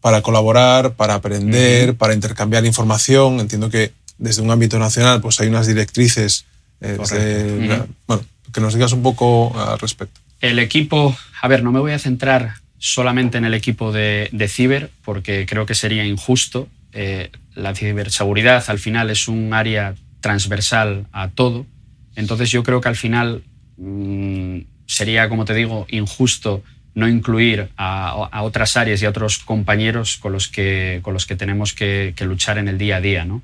para 0.00 0.22
colaborar, 0.22 0.94
para 0.94 1.14
aprender, 1.14 1.94
para 1.94 2.14
intercambiar 2.14 2.64
información. 2.64 3.40
Entiendo 3.40 3.70
que 3.70 3.92
desde 4.18 4.42
un 4.42 4.50
ámbito 4.50 4.78
nacional 4.78 5.20
pues 5.20 5.40
hay 5.40 5.48
unas 5.48 5.66
directrices. 5.66 6.46
Eh, 6.80 6.98
bueno, 8.06 8.24
que 8.52 8.60
nos 8.60 8.74
digas 8.74 8.92
un 8.92 9.02
poco 9.02 9.58
al 9.58 9.78
respecto. 9.78 10.20
El 10.40 10.58
equipo, 10.58 11.14
a 11.42 11.48
ver, 11.48 11.62
no 11.62 11.72
me 11.72 11.80
voy 11.80 11.92
a 11.92 11.98
centrar 11.98 12.54
solamente 12.78 13.36
en 13.36 13.44
el 13.44 13.52
equipo 13.52 13.92
de, 13.92 14.30
de 14.32 14.48
ciber 14.48 14.90
porque 15.04 15.44
creo 15.46 15.66
que 15.66 15.74
sería 15.74 16.04
injusto. 16.04 16.68
Eh, 16.92 17.30
la 17.54 17.74
ciberseguridad 17.74 18.64
al 18.68 18.78
final 18.78 19.10
es 19.10 19.28
un 19.28 19.52
área 19.52 19.94
transversal 20.20 21.06
a 21.12 21.28
todo. 21.28 21.66
Entonces 22.16 22.50
yo 22.50 22.62
creo 22.62 22.80
que 22.80 22.88
al 22.88 22.96
final 22.96 23.42
mmm, 23.76 24.60
sería, 24.86 25.28
como 25.28 25.44
te 25.44 25.54
digo, 25.54 25.86
injusto 25.90 26.62
no 26.94 27.08
incluir 27.08 27.68
a, 27.76 28.42
otras 28.42 28.76
áreas 28.76 29.02
y 29.02 29.06
a 29.06 29.10
otros 29.10 29.38
compañeros 29.38 30.16
con 30.16 30.32
los 30.32 30.48
que, 30.48 31.00
con 31.02 31.14
los 31.14 31.26
que 31.26 31.36
tenemos 31.36 31.72
que, 31.72 32.14
luchar 32.20 32.58
en 32.58 32.68
el 32.68 32.78
día 32.78 32.96
a 32.96 33.00
día. 33.00 33.24
¿no? 33.24 33.42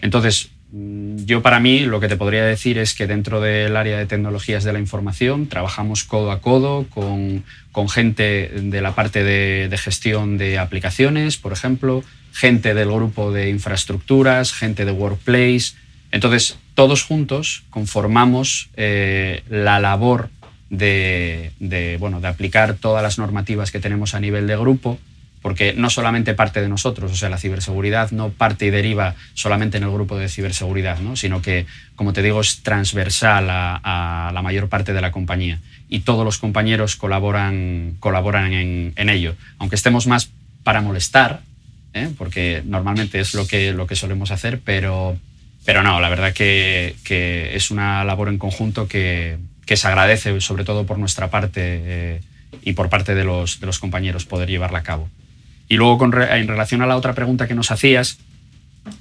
Entonces, 0.00 0.50
yo 0.72 1.42
para 1.42 1.60
mí 1.60 1.80
lo 1.80 2.00
que 2.00 2.08
te 2.08 2.16
podría 2.16 2.44
decir 2.44 2.78
es 2.78 2.94
que 2.94 3.06
dentro 3.06 3.40
del 3.40 3.76
área 3.76 3.98
de 3.98 4.06
tecnologías 4.06 4.64
de 4.64 4.72
la 4.72 4.78
información 4.78 5.46
trabajamos 5.46 6.02
codo 6.04 6.30
a 6.30 6.40
codo 6.40 6.86
con, 6.88 7.44
con 7.72 7.88
gente 7.88 8.48
de 8.48 8.80
la 8.80 8.94
parte 8.94 9.22
de, 9.22 9.68
de, 9.68 9.78
gestión 9.78 10.38
de 10.38 10.58
aplicaciones, 10.58 11.36
por 11.36 11.52
ejemplo, 11.52 12.02
gente 12.32 12.72
del 12.74 12.90
grupo 12.90 13.32
de 13.32 13.50
infraestructuras, 13.50 14.52
gente 14.52 14.84
de 14.86 14.92
workplace. 14.92 15.74
Entonces, 16.10 16.58
todos 16.74 17.02
juntos 17.04 17.64
conformamos 17.70 18.70
eh, 18.76 19.42
la 19.48 19.78
labor 19.78 20.30
de, 20.72 21.52
de, 21.60 21.98
bueno, 21.98 22.20
de 22.20 22.28
aplicar 22.28 22.74
todas 22.74 23.02
las 23.02 23.18
normativas 23.18 23.70
que 23.70 23.78
tenemos 23.78 24.14
a 24.14 24.20
nivel 24.20 24.46
de 24.46 24.56
grupo, 24.56 24.98
porque 25.42 25.74
no 25.74 25.90
solamente 25.90 26.32
parte 26.32 26.62
de 26.62 26.68
nosotros, 26.68 27.12
o 27.12 27.14
sea, 27.14 27.28
la 27.28 27.36
ciberseguridad 27.36 28.10
no 28.10 28.30
parte 28.30 28.66
y 28.66 28.70
deriva 28.70 29.14
solamente 29.34 29.76
en 29.76 29.84
el 29.84 29.90
grupo 29.90 30.16
de 30.16 30.30
ciberseguridad, 30.30 31.00
¿no? 31.00 31.14
sino 31.14 31.42
que, 31.42 31.66
como 31.94 32.14
te 32.14 32.22
digo, 32.22 32.40
es 32.40 32.62
transversal 32.62 33.48
a, 33.50 34.30
la 34.32 34.42
mayor 34.42 34.68
parte 34.70 34.94
de 34.94 35.02
la 35.02 35.12
compañía 35.12 35.60
y 35.90 36.00
todos 36.00 36.24
los 36.24 36.38
compañeros 36.38 36.96
colaboran, 36.96 37.96
colaboran 38.00 38.54
en, 38.54 38.94
en 38.96 39.08
ello, 39.10 39.34
aunque 39.58 39.76
estemos 39.76 40.06
más 40.06 40.30
para 40.62 40.80
molestar, 40.80 41.42
¿eh? 41.92 42.08
porque 42.16 42.62
normalmente 42.64 43.20
es 43.20 43.34
lo 43.34 43.46
que, 43.46 43.72
lo 43.72 43.86
que 43.86 43.96
solemos 43.96 44.30
hacer, 44.30 44.60
pero, 44.64 45.18
pero 45.66 45.82
no, 45.82 46.00
la 46.00 46.08
verdad 46.08 46.32
que, 46.32 46.96
que 47.04 47.54
es 47.56 47.70
una 47.70 48.04
labor 48.04 48.30
en 48.30 48.38
conjunto 48.38 48.88
que, 48.88 49.36
que 49.66 49.76
se 49.76 49.88
agradece, 49.88 50.40
sobre 50.40 50.64
todo 50.64 50.86
por 50.86 50.98
nuestra 50.98 51.30
parte 51.30 51.60
eh, 51.62 52.20
y 52.62 52.72
por 52.72 52.88
parte 52.88 53.14
de 53.14 53.24
los, 53.24 53.58
compañeros, 53.80 54.24
poder 54.24 54.48
llevarla 54.48 54.78
a 54.78 54.82
cabo. 54.82 55.08
Y 55.68 55.76
luego, 55.76 56.04
en 56.04 56.48
relación 56.48 56.82
a 56.82 56.86
la 56.86 56.96
otra 56.96 57.14
pregunta 57.14 57.48
que 57.48 57.54
nos 57.54 57.70
hacías, 57.70 58.18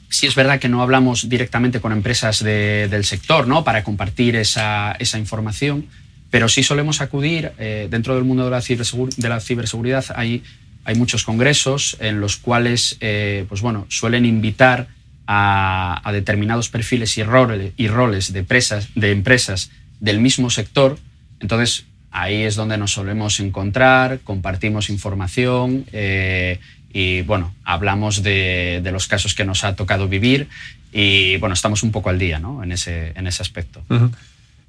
sí 0.10 0.28
es 0.28 0.36
verdad 0.36 0.60
que 0.60 0.70
no 0.70 0.82
hablamos 0.82 1.28
directamente 1.28 1.80
con 1.80 1.92
empresas 1.92 2.44
de, 2.44 2.88
del 2.90 3.04
sector 3.04 3.48
¿no? 3.48 3.64
para 3.64 3.84
compartir 3.84 4.36
esa, 4.36 4.96
información, 5.18 5.88
pero 6.30 6.48
sí 6.48 6.64
solemos 6.64 7.02
acudir 7.02 7.52
eh, 7.58 7.88
dentro 7.90 8.16
del 8.16 8.24
mundo 8.24 8.46
de 8.46 8.52
la, 8.52 9.40
ciberseguridad. 9.42 10.06
Hay, 10.16 10.44
hay 10.86 10.96
muchos 10.96 11.24
congresos 11.24 11.98
en 12.00 12.22
los 12.22 12.38
cuales 12.38 12.98
eh, 13.02 13.46
pues 13.50 13.62
bueno, 13.62 13.86
suelen 13.90 14.26
invitar 14.26 14.88
a, 15.28 16.10
determinados 16.14 16.70
perfiles 16.70 17.18
y, 17.18 17.24
role, 17.24 17.74
y 17.78 17.88
roles 17.88 18.34
de 18.34 19.12
empresas 19.12 19.72
del 20.02 20.20
mismo 20.20 20.50
sector. 20.50 20.98
Entonces, 21.40 21.86
ahí 22.12 22.44
es 22.44 22.56
donde 22.56 22.78
nos 22.78 22.92
solemos 22.92 23.40
encontrar, 23.40 24.20
compartimos 24.26 24.90
información 24.90 25.86
eh, 25.94 26.60
y, 26.92 27.22
bueno, 27.22 27.54
hablamos 27.64 28.22
de, 28.22 28.82
los 28.92 29.08
casos 29.08 29.34
que 29.34 29.46
nos 29.46 29.64
ha 29.64 29.76
tocado 29.76 30.10
vivir 30.10 30.50
y, 30.92 31.38
bueno, 31.38 31.54
estamos 31.54 31.84
un 31.84 31.92
poco 31.92 32.10
al 32.10 32.20
día 32.20 32.40
¿no? 32.40 32.62
en, 32.64 32.74
ese, 32.74 33.14
en 33.16 33.28
ese 33.28 33.42
aspecto. 33.42 33.82
Uh 33.90 33.96
-huh. 33.96 34.12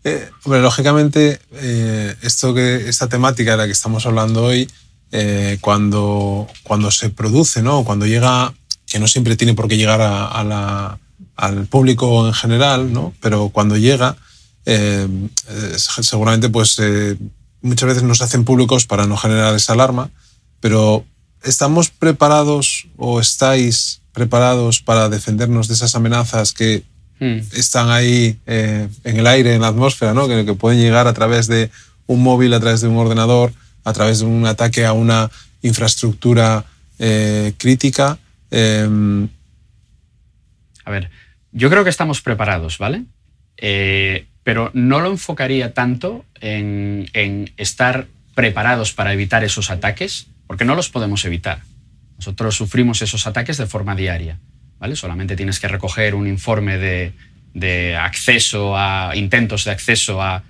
eh, 0.04 0.30
lógicamente, 0.46 1.40
eh, 1.54 2.14
esto 2.22 2.54
que, 2.54 2.88
esta 2.88 3.08
temática 3.08 3.52
de 3.52 3.56
la 3.56 3.66
que 3.66 3.72
estamos 3.72 4.06
hablando 4.06 4.44
hoy, 4.44 4.68
eh, 5.10 5.58
cuando, 5.60 6.46
cuando 6.62 6.90
se 6.90 7.10
produce, 7.10 7.62
¿no? 7.62 7.84
cuando 7.84 8.06
llega, 8.06 8.54
que 8.86 9.00
no 9.00 9.08
siempre 9.08 9.36
tiene 9.36 9.54
por 9.54 9.66
qué 9.66 9.76
llegar 9.76 10.00
a 10.00 10.44
la, 10.44 10.98
al 11.36 11.66
público 11.66 12.26
en 12.26 12.34
general, 12.34 12.92
¿no? 12.92 13.12
pero 13.20 13.48
cuando 13.48 13.76
llega, 13.76 14.16
eh, 14.64 15.08
seguramente 15.76 16.48
pues 16.48 16.78
eh, 16.78 17.16
muchas 17.62 17.88
veces 17.88 18.02
nos 18.02 18.22
hacen 18.22 18.44
públicos 18.44 18.86
para 18.86 19.06
no 19.06 19.16
generar 19.16 19.54
esa 19.54 19.72
alarma, 19.72 20.10
pero 20.60 21.04
¿estamos 21.42 21.90
preparados 21.90 22.88
o 22.96 23.20
estáis 23.20 24.02
preparados 24.12 24.80
para 24.80 25.08
defendernos 25.08 25.68
de 25.68 25.74
esas 25.74 25.94
amenazas 25.94 26.52
que 26.52 26.82
mm. 27.18 27.38
están 27.54 27.90
ahí 27.90 28.38
eh, 28.46 28.88
en 29.04 29.18
el 29.18 29.26
aire, 29.26 29.54
en 29.54 29.62
la 29.62 29.68
atmósfera, 29.68 30.12
¿no? 30.12 30.28
que, 30.28 30.44
que 30.44 30.54
pueden 30.54 30.80
llegar 30.80 31.06
a 31.06 31.14
través 31.14 31.46
de 31.46 31.70
un 32.06 32.22
móvil, 32.22 32.52
a 32.52 32.60
través 32.60 32.82
de 32.82 32.88
un 32.88 32.96
ordenador, 32.96 33.52
a 33.84 33.92
través 33.92 34.20
de 34.20 34.26
un 34.26 34.46
ataque 34.46 34.84
a 34.84 34.92
una 34.92 35.30
infraestructura 35.62 36.64
eh, 36.98 37.54
crítica? 37.56 38.18
Eh... 38.50 39.28
A 40.84 40.90
ver, 40.90 41.10
yo 41.52 41.70
creo 41.70 41.84
que 41.84 41.90
estamos 41.90 42.20
preparados, 42.20 42.78
¿vale? 42.78 43.04
Pero 44.44 44.70
no 44.74 45.00
lo 45.00 45.10
enfocaría 45.10 45.72
tanto 45.72 46.24
en, 46.40 47.08
estar 47.56 48.06
preparados 48.34 48.92
para 48.92 49.12
evitar 49.12 49.44
esos 49.44 49.70
ataques, 49.70 50.26
porque 50.46 50.64
no 50.64 50.74
los 50.74 50.88
podemos 50.88 51.24
evitar. 51.24 51.60
Nosotros 52.16 52.56
sufrimos 52.56 53.02
esos 53.02 53.26
ataques 53.26 53.56
de 53.56 53.66
forma 53.66 53.94
diaria. 53.94 54.38
¿vale? 54.78 54.96
Solamente 54.96 55.36
tienes 55.36 55.60
que 55.60 55.68
recoger 55.68 56.14
un 56.14 56.26
informe 56.26 56.78
de, 56.78 57.96
acceso 57.96 58.76
a 58.76 59.12
intentos 59.14 59.64
de 59.64 59.70
acceso 59.70 60.22
a 60.22 60.42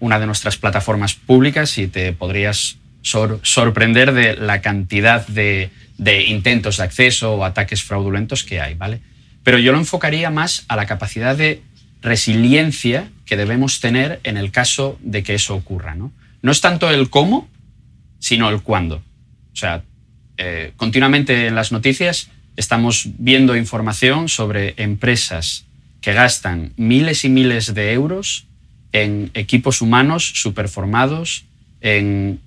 una 0.00 0.18
de 0.18 0.26
nuestras 0.26 0.56
plataformas 0.56 1.14
públicas 1.14 1.78
y 1.78 1.88
te 1.88 2.12
podrías 2.12 2.76
sor 3.02 3.40
sorprender 3.42 4.12
de 4.12 4.36
la 4.36 4.60
cantidad 4.60 5.26
de, 5.26 5.70
de, 5.96 6.24
intentos 6.24 6.76
de 6.76 6.84
acceso 6.84 7.34
o 7.34 7.44
ataques 7.44 7.82
fraudulentos 7.82 8.44
que 8.44 8.60
hay. 8.60 8.74
¿vale? 8.74 9.00
Pero 9.42 9.58
yo 9.58 9.72
lo 9.72 9.78
enfocaría 9.78 10.30
más 10.30 10.64
a 10.68 10.76
la 10.76 10.86
capacidad 10.86 11.36
de 11.36 11.62
resiliencia 12.02 13.10
que 13.26 13.36
debemos 13.36 13.80
tener 13.80 14.20
en 14.24 14.36
el 14.36 14.50
caso 14.50 14.98
de 15.02 15.22
que 15.22 15.34
eso 15.34 15.54
ocurra. 15.54 15.94
No, 15.94 16.12
no 16.42 16.52
es 16.52 16.60
tanto 16.60 16.90
el 16.90 17.10
cómo, 17.10 17.48
sino 18.18 18.48
el 18.50 18.62
cuándo. 18.62 19.02
O 19.52 19.56
sea, 19.56 19.82
eh, 20.36 20.72
continuamente 20.76 21.48
en 21.48 21.54
las 21.54 21.72
noticias 21.72 22.30
estamos 22.56 23.08
viendo 23.18 23.56
información 23.56 24.28
sobre 24.28 24.74
empresas 24.76 25.64
que 26.00 26.12
gastan 26.12 26.72
miles 26.76 27.24
y 27.24 27.28
miles 27.28 27.74
de 27.74 27.92
euros 27.92 28.46
en 28.92 29.30
equipos 29.34 29.82
humanos 29.82 30.32
superformados, 30.34 31.44
en 31.80 32.40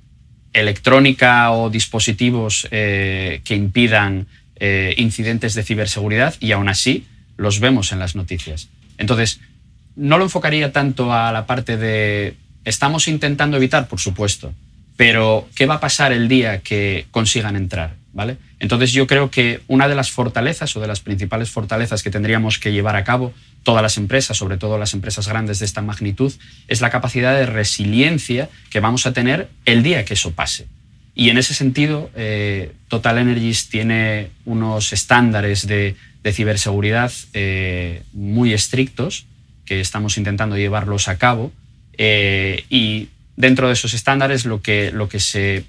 electrónica 0.54 1.52
o 1.52 1.70
dispositivos 1.70 2.68
eh, 2.72 3.42
que 3.44 3.56
impidan 3.56 4.28
eh, 4.56 4.94
incidentes 4.98 5.54
de 5.54 5.64
ciberseguridad 5.64 6.36
y 6.40 6.52
aún 6.52 6.70
así 6.70 7.06
los 7.38 7.60
vemos 7.60 7.92
en 7.92 8.00
las 8.00 8.16
noticias. 8.16 8.70
Entonces, 9.02 9.40
no 9.96 10.20
lo 10.20 10.26
enfocaría 10.26 10.72
tanto 10.72 11.12
a 11.12 11.32
la 11.32 11.48
parte 11.48 11.76
de 11.76 12.36
estamos 12.64 13.08
intentando 13.08 13.58
evitar, 13.58 13.88
por 13.88 14.00
supuesto, 14.00 14.54
pero 14.96 15.50
¿qué 15.56 15.66
va 15.66 15.76
a 15.76 15.80
pasar 15.80 16.14
el 16.14 16.28
día 16.28 16.60
que 16.60 17.08
consigan 17.10 17.56
entrar? 17.56 17.96
¿Vale? 18.14 18.38
Entonces 18.60 18.92
yo 18.92 19.08
creo 19.08 19.32
que 19.32 19.62
una 19.68 19.88
de 19.88 19.96
las 19.96 20.12
fortalezas 20.12 20.76
o 20.76 20.82
de 20.82 20.88
las 20.88 21.00
principales 21.00 21.50
fortalezas 21.50 22.04
que 22.04 22.12
tendríamos 22.12 22.60
que 22.60 22.74
llevar 22.74 22.98
a 22.98 23.06
cabo 23.06 23.34
todas 23.64 23.82
las 23.82 23.98
empresas, 23.98 24.38
sobre 24.38 24.58
todo 24.58 24.78
las 24.78 24.94
empresas 24.94 25.28
grandes 25.28 25.60
de 25.60 25.66
esta 25.66 25.82
magnitud, 25.82 26.32
es 26.68 26.82
la 26.82 26.90
capacidad 26.90 27.34
de 27.34 27.46
resiliencia 27.46 28.50
que 28.70 28.82
vamos 28.82 29.06
a 29.08 29.14
tener 29.14 29.50
el 29.66 29.82
día 29.82 30.04
que 30.06 30.14
eso 30.14 30.32
pase. 30.32 30.68
Y 31.16 31.30
en 31.30 31.38
ese 31.38 31.54
sentido, 31.54 32.10
eh, 32.16 32.74
Total 32.90 33.18
Energies 33.18 33.70
tiene 33.70 34.30
unos 34.46 34.94
estándares 34.94 35.66
de, 35.68 35.96
de 36.24 36.34
ciberseguridad 36.34 37.12
eh, 37.34 38.04
muy 38.14 38.54
estrictos 38.54 39.26
que 39.66 39.80
estamos 39.80 40.18
intentando 40.18 40.58
llevarlos 40.58 41.08
a 41.08 41.18
cabo 41.18 41.52
eh, 41.98 42.66
y 42.70 43.10
dentro 43.36 43.68
de 43.68 43.74
esos 43.74 43.94
estándares 43.94 44.46
lo 44.46 44.62
que, 44.62 44.92
lo 44.92 45.10
que, 45.10 45.20
se, 45.20 45.66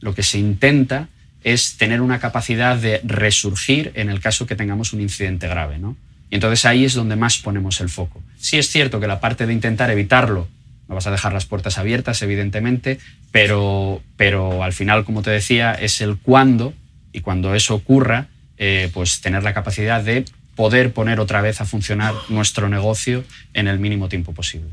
lo 0.00 0.14
que 0.14 0.22
se 0.22 0.38
intenta 0.38 1.08
es 1.42 1.76
tener 1.76 2.00
una 2.00 2.18
capacidad 2.18 2.76
de 2.76 3.00
resurgir 3.04 3.92
en 3.94 4.10
el 4.10 4.20
caso 4.20 4.46
que 4.46 4.56
tengamos 4.56 4.92
un 4.92 5.00
incidente 5.00 5.48
grave. 5.48 5.78
¿no? 5.78 5.96
Y 6.30 6.34
entonces 6.36 6.64
ahí 6.64 6.84
es 6.84 6.94
donde 6.94 7.16
más 7.16 7.38
ponemos 7.38 7.80
el 7.80 7.88
foco. 7.88 8.22
Sí 8.38 8.58
es 8.58 8.68
cierto 8.68 9.00
que 9.00 9.06
la 9.06 9.20
parte 9.20 9.46
de 9.46 9.52
intentar 9.52 9.90
evitarlo, 9.90 10.48
no 10.88 10.94
vas 10.94 11.06
a 11.06 11.10
dejar 11.10 11.32
las 11.32 11.46
puertas 11.46 11.78
abiertas, 11.78 12.22
evidentemente, 12.22 12.98
pero, 13.32 14.02
pero 14.16 14.62
al 14.62 14.72
final, 14.72 15.04
como 15.04 15.22
te 15.22 15.30
decía, 15.30 15.72
es 15.72 16.00
el 16.00 16.16
cuándo 16.16 16.74
y 17.12 17.20
cuando 17.20 17.54
eso 17.54 17.74
ocurra, 17.74 18.28
eh, 18.58 18.90
pues 18.92 19.20
tener 19.20 19.42
la 19.42 19.54
capacidad 19.54 20.02
de 20.02 20.24
poder 20.54 20.92
poner 20.92 21.20
otra 21.20 21.42
vez 21.42 21.60
a 21.60 21.66
funcionar 21.66 22.14
nuestro 22.28 22.68
negocio 22.68 23.22
en 23.52 23.68
el 23.68 23.78
mínimo 23.78 24.08
tiempo 24.08 24.32
posible. 24.32 24.70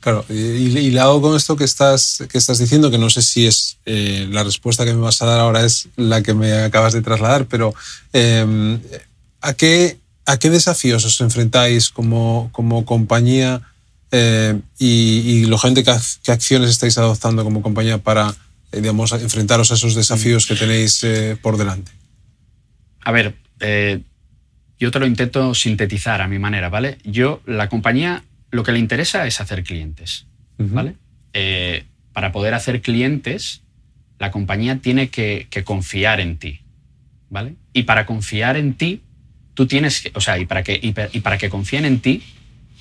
Claro, 0.00 0.24
y, 0.30 0.90
le 0.90 1.00
hago 1.00 1.20
con 1.20 1.36
esto 1.36 1.56
que 1.56 1.64
estás, 1.64 2.22
estás 2.32 2.58
diciendo, 2.58 2.90
que 2.90 2.98
no 2.98 3.10
sé 3.10 3.20
si 3.20 3.46
es 3.46 3.78
eh, 3.84 4.26
la 4.30 4.44
respuesta 4.44 4.84
que 4.84 4.94
me 4.94 5.00
vas 5.00 5.20
a 5.20 5.26
dar 5.26 5.40
ahora 5.40 5.64
es 5.64 5.88
la 5.96 6.22
que 6.22 6.34
me 6.34 6.52
acabas 6.52 6.92
de 6.94 7.02
trasladar, 7.02 7.46
pero 7.46 7.74
em, 8.12 8.80
¿a, 9.40 9.54
qué, 9.54 9.98
¿a 10.24 10.38
qué 10.38 10.50
desafíos 10.50 11.04
os 11.04 11.20
enfrentáis 11.20 11.90
como, 11.90 12.48
como 12.52 12.84
compañía 12.84 13.60
eh, 14.12 14.58
y, 14.78 15.20
y, 15.26 15.44
lógicamente 15.46 15.84
qué, 16.22 16.32
acciones 16.32 16.70
estáis 16.70 16.96
adoptando 16.96 17.44
como 17.44 17.60
compañía 17.60 17.98
para 17.98 18.34
digamos, 18.70 19.12
enfrentaros 19.12 19.72
a 19.72 19.74
esos 19.74 19.94
desafíos 19.94 20.46
que 20.46 20.54
tenéis 20.54 21.04
por 21.42 21.56
delante? 21.56 21.97
A 23.00 23.12
ver, 23.12 23.34
yo 24.78 24.90
te 24.90 24.98
lo 24.98 25.06
intento 25.06 25.54
sintetizar 25.54 26.20
a 26.20 26.28
mi 26.28 26.38
manera, 26.38 26.68
¿vale? 26.68 26.98
Yo, 27.04 27.42
la 27.46 27.68
compañía 27.68 28.22
lo 28.50 28.62
que 28.62 28.72
le 28.72 28.78
interesa 28.78 29.26
es 29.26 29.40
hacer 29.40 29.64
clientes, 29.64 30.26
¿vale? 30.56 30.94
Eh, 31.32 31.84
para 32.12 32.32
poder 32.32 32.54
hacer 32.54 32.80
clientes, 32.80 33.62
la 34.18 34.30
compañía 34.30 34.78
tiene 34.78 35.08
que, 35.08 35.48
confiar 35.64 36.20
en 36.20 36.38
ti, 36.38 36.60
¿vale? 37.28 37.54
Y 37.72 37.82
para 37.82 38.06
confiar 38.06 38.56
en 38.56 38.74
ti, 38.74 39.02
tú 39.54 39.66
tienes 39.66 40.00
que, 40.00 40.12
o 40.14 40.20
sea, 40.20 40.38
y 40.38 40.46
para 40.46 40.62
que, 40.62 40.78
y, 40.80 41.20
para 41.20 41.38
que 41.38 41.50
confíen 41.50 41.84
en 41.84 42.00
ti, 42.00 42.22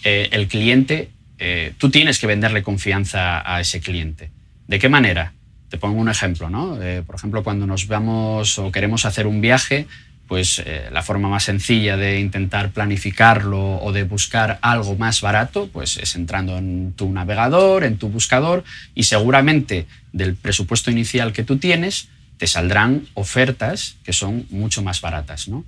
eh, 0.04 0.30
el 0.32 0.48
cliente, 0.48 1.10
eh, 1.40 1.74
tú 1.78 1.90
tienes 1.90 2.20
que 2.20 2.28
venderle 2.28 2.64
confianza 2.64 3.42
a 3.52 3.60
ese 3.60 3.82
cliente. 3.82 4.30
¿De 4.68 4.80
qué 4.80 4.88
manera? 4.88 5.34
Te 5.70 5.78
pongo 5.78 6.00
un 6.00 6.10
ejemplo, 6.10 6.50
¿no? 6.50 6.80
por 7.06 7.16
ejemplo, 7.16 7.44
cuando 7.44 7.68
nos 7.68 7.88
vamos 7.88 8.58
o 8.58 8.72
queremos 8.72 9.06
hacer 9.06 9.28
un 9.28 9.42
viaje, 9.42 9.86
pues 10.28 10.62
eh, 10.66 10.90
la 10.92 11.04
forma 11.04 11.30
más 11.30 11.46
sencilla 11.46 11.96
de 11.96 12.20
intentar 12.20 12.72
planificarlo 12.72 13.78
o 13.78 13.92
de 13.94 14.04
buscar 14.04 14.60
algo 14.62 14.96
más 14.96 15.22
barato, 15.22 15.70
pues 15.72 15.98
es 15.98 16.16
entrando 16.16 16.58
en 16.58 16.94
tu 16.94 17.12
navegador, 17.12 17.84
en 17.84 17.98
tu 17.98 18.10
buscador 18.10 18.64
y 18.94 19.04
seguramente 19.04 19.88
del 20.12 20.36
presupuesto 20.36 20.92
inicial 20.92 21.32
que 21.32 21.44
tú 21.44 21.58
tienes 21.58 22.10
te 22.38 22.46
saldrán 22.46 23.08
ofertas 23.14 23.96
que 24.04 24.14
son 24.14 24.46
mucho 24.50 24.84
más 24.84 25.02
baratas, 25.02 25.48
¿no? 25.48 25.66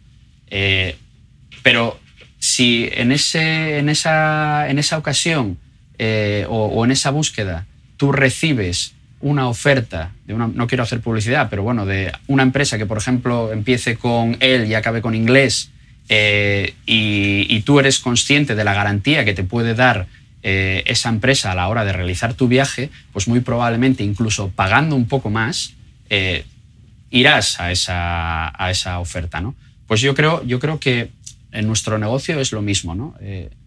Eh, 0.52 0.98
pero 1.64 2.00
si 2.38 2.90
en, 2.92 3.12
ese, 3.12 3.80
en, 3.80 3.90
esa, 3.90 4.70
en 4.70 4.78
esa 4.78 4.98
ocasión 4.98 5.58
eh, 5.98 6.46
o 6.50 6.86
en 6.86 6.92
esa 6.92 7.10
búsqueda 7.12 7.66
tú 7.98 8.12
recibes 8.12 8.94
una 9.22 9.48
oferta, 9.48 10.12
de 10.26 10.34
una, 10.34 10.48
no 10.48 10.68
quiero 10.68 10.84
hacer 10.84 11.02
publicidad, 11.02 11.50
pero 11.50 11.64
bueno, 11.64 11.86
de 11.86 12.12
una 12.28 12.44
empresa 12.44 12.78
que, 12.78 12.86
por 12.86 12.98
ejemplo, 12.98 13.52
empiece 13.52 13.98
con 13.98 14.38
él 14.40 14.68
y 14.68 14.76
acabe 14.76 15.02
con 15.02 15.16
inglés, 15.16 15.72
eh, 16.12 16.74
y, 16.88 17.62
tú 17.62 17.80
eres 17.80 18.00
consciente 18.00 18.56
de 18.56 18.64
la 18.64 18.74
garantía 18.74 19.24
que 19.24 19.36
te 19.36 19.44
puede 19.44 19.76
dar 19.76 20.08
eh, 20.42 20.82
esa 20.88 21.10
empresa 21.10 21.52
a 21.52 21.56
la 21.56 21.68
hora 21.68 21.86
de 21.86 21.94
realizar 21.94 22.34
tu 22.34 22.48
viaje, 22.48 22.90
pues 23.14 23.28
muy 23.28 23.42
probablemente, 23.42 24.04
incluso 24.04 24.50
pagando 24.50 24.96
un 24.96 25.08
poco 25.08 25.30
más, 25.30 25.76
eh, 26.10 26.46
irás 27.12 27.60
a 27.60 27.72
esa, 27.72 28.52
a 28.60 28.72
esa 28.72 29.00
oferta. 29.00 29.40
¿no? 29.40 29.54
Pues 29.86 30.02
yo 30.02 30.16
creo, 30.16 30.44
yo 30.46 30.60
creo 30.60 30.80
que 30.80 31.12
en 31.52 31.68
nuestro 31.68 32.00
negocio 32.00 32.40
es 32.40 32.52
lo 32.54 32.64
mismo. 32.64 32.96
¿no? 32.96 33.16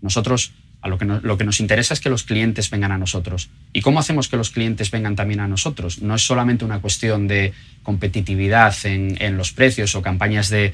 nosotros 0.01 0.53
lo 0.89 0.99
que, 0.99 1.05
lo 1.05 1.39
que 1.39 1.45
nos 1.45 1.61
interesa 1.61 1.95
es 1.95 2.01
que 2.01 2.11
los 2.11 2.25
clientes 2.25 2.69
vengan 2.71 2.93
a 2.93 2.99
nosotros. 2.99 3.51
¿Y 3.73 3.83
cómo 3.83 4.01
hacemos 4.01 4.29
que 4.29 4.37
los 4.37 4.51
clientes 4.51 4.91
vengan 4.91 5.15
también 5.15 5.41
a 5.41 5.47
nosotros? 5.47 6.03
No 6.03 6.15
es 6.15 6.23
solamente 6.23 6.65
una 6.65 6.81
cuestión 6.81 7.29
de 7.29 7.53
competitividad 7.83 8.75
en, 8.85 9.37
los 9.37 9.53
precios 9.53 9.95
o 9.95 10.03
campañas 10.03 10.51
de, 10.51 10.73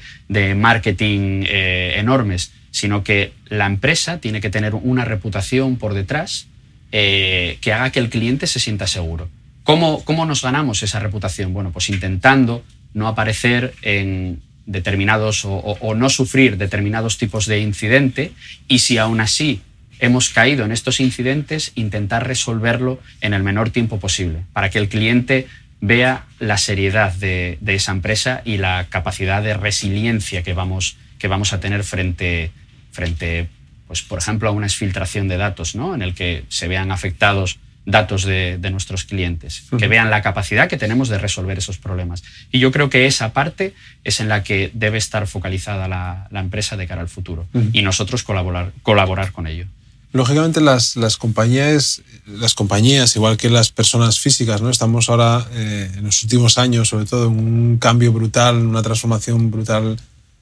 marketing 0.55 1.43
eh, 1.47 1.95
enormes, 1.97 2.51
sino 2.71 3.03
que 3.03 3.33
la 3.47 3.67
empresa 3.67 4.19
tiene 4.19 4.41
que 4.41 4.49
tener 4.49 4.75
una 4.75 5.05
reputación 5.05 5.77
por 5.77 5.93
detrás 5.93 6.47
eh, 6.91 7.57
que 7.61 7.71
haga 7.71 7.91
que 7.91 7.99
el 7.99 8.09
cliente 8.09 8.47
se 8.47 8.59
sienta 8.59 8.87
seguro. 8.87 9.29
¿Cómo, 9.63 10.03
¿Cómo 10.03 10.25
nos 10.25 10.41
ganamos 10.41 10.81
esa 10.81 10.99
reputación? 10.99 11.53
Bueno, 11.53 11.71
pues 11.71 11.89
intentando 11.89 12.63
no 12.95 13.07
aparecer 13.07 13.75
en 13.83 14.41
determinados 14.65 15.45
o, 15.45 15.55
o, 15.55 15.95
no 15.95 16.09
sufrir 16.09 16.57
determinados 16.57 17.17
tipos 17.17 17.45
de 17.45 17.59
incidente 17.59 18.31
y 18.67 18.79
si 18.79 18.97
aún 18.97 19.19
así 19.19 19.61
hemos 19.99 20.29
caído 20.29 20.65
en 20.65 20.71
estos 20.71 20.99
incidentes, 20.99 21.71
intentar 21.75 22.27
resolverlo 22.27 22.99
en 23.21 23.33
el 23.33 23.43
menor 23.43 23.69
tiempo 23.69 23.99
posible, 23.99 24.39
para 24.53 24.69
que 24.69 24.79
el 24.79 24.89
cliente 24.89 25.47
vea 25.81 26.25
la 26.39 26.57
seriedad 26.57 27.13
de, 27.13 27.57
esa 27.65 27.91
empresa 27.91 28.41
y 28.43 28.57
la 28.57 28.87
capacidad 28.89 29.41
de 29.41 29.53
resiliencia 29.53 30.43
que 30.43 30.53
vamos, 30.53 30.97
que 31.17 31.27
vamos 31.27 31.53
a 31.53 31.59
tener 31.59 31.83
frente, 31.83 32.51
frente 32.91 33.47
pues, 33.87 34.01
por 34.01 34.19
ejemplo, 34.19 34.49
a 34.49 34.51
una 34.51 34.67
exfiltración 34.67 35.27
de 35.27 35.37
datos, 35.37 35.75
¿no? 35.75 35.95
en 35.95 36.01
el 36.01 36.13
que 36.13 36.43
se 36.49 36.67
vean 36.67 36.91
afectados 36.91 37.59
datos 37.85 38.23
de, 38.23 38.59
nuestros 38.71 39.03
clientes, 39.03 39.63
que 39.77 39.87
vean 39.87 40.11
la 40.11 40.21
capacidad 40.21 40.69
que 40.69 40.77
tenemos 40.77 41.09
de 41.09 41.17
resolver 41.17 41.57
esos 41.57 41.79
problemas. 41.79 42.23
Y 42.51 42.59
yo 42.59 42.71
creo 42.71 42.89
que 42.89 43.07
esa 43.07 43.33
parte 43.33 43.73
es 44.03 44.19
en 44.19 44.29
la 44.29 44.43
que 44.43 44.69
debe 44.73 44.99
estar 44.99 45.25
focalizada 45.25 45.87
la, 45.87 46.27
empresa 46.39 46.77
de 46.77 46.85
cara 46.85 47.01
al 47.01 47.09
futuro 47.09 47.47
y 47.73 47.81
nosotros 47.81 48.23
colaborar, 48.23 48.71
colaborar 48.83 49.31
con 49.31 49.47
ello. 49.47 49.65
Lógicamente 50.11 50.59
las, 50.59 50.95
las, 50.95 51.17
compañías, 51.17 52.01
las 52.25 52.55
compañías, 52.55 53.15
igual 53.15 53.37
que 53.37 53.49
las 53.49 53.69
personas 53.69 54.19
físicas, 54.19 54.59
¿no? 54.59 54.71
estamos 54.71 55.07
ahora 55.07 55.47
eh, 55.53 55.91
en 55.95 56.03
los 56.03 56.23
últimos 56.23 56.57
años, 56.57 56.89
sobre 56.89 57.05
todo, 57.05 57.27
en 57.27 57.37
un 57.37 57.77
cambio 57.77 58.11
brutal, 58.11 58.55
una 58.55 58.81
transformación 58.81 59.51
brutal 59.51 59.97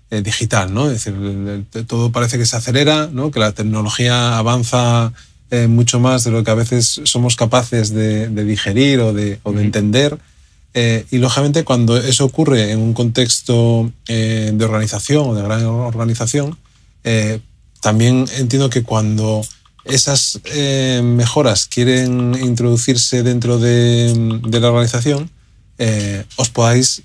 eh, 0.10 0.22
digital. 0.22 0.74
¿no? 0.74 0.90
Es 0.90 1.04
decir, 1.04 1.66
todo 1.86 2.14
parece 2.14 2.38
que 2.38 2.46
se 2.46 2.56
acelera, 2.56 3.10
¿no? 3.12 3.30
que 3.30 3.42
la 3.42 3.52
tecnología 3.52 4.38
avanza 4.38 5.12
eh, 5.52 5.68
mucho 5.68 6.00
más 6.00 6.24
de 6.24 6.32
lo 6.32 6.46
que 6.46 6.52
a 6.52 6.56
veces 6.56 7.02
somos 7.04 7.36
capaces 7.36 7.94
de, 7.94 8.30
digerir 8.30 9.02
o 9.02 9.12
de, 9.12 9.40
o 9.44 9.52
de 9.52 9.64
entender. 9.64 10.18
y 11.12 11.18
lógicamente 11.18 11.66
cuando 11.66 11.98
eso 11.98 12.24
ocurre 12.24 12.72
en 12.72 12.80
un 12.80 12.94
contexto 12.94 13.92
de 14.06 14.64
organización 14.64 15.28
o 15.28 15.36
de 15.36 15.42
gran 15.42 15.66
organización, 15.66 16.58
también 17.82 18.26
entiendo 18.38 18.70
que 18.70 18.84
cuando 18.84 19.42
esas 19.86 20.40
eh, 20.46 21.02
mejoras 21.04 21.66
quieren 21.66 22.36
introducirse 22.42 23.24
dentro 23.24 23.60
de, 23.60 24.40
la 24.44 24.68
organización, 24.68 25.30
eh, 25.78 26.26
os 26.36 26.50
podáis 26.50 27.04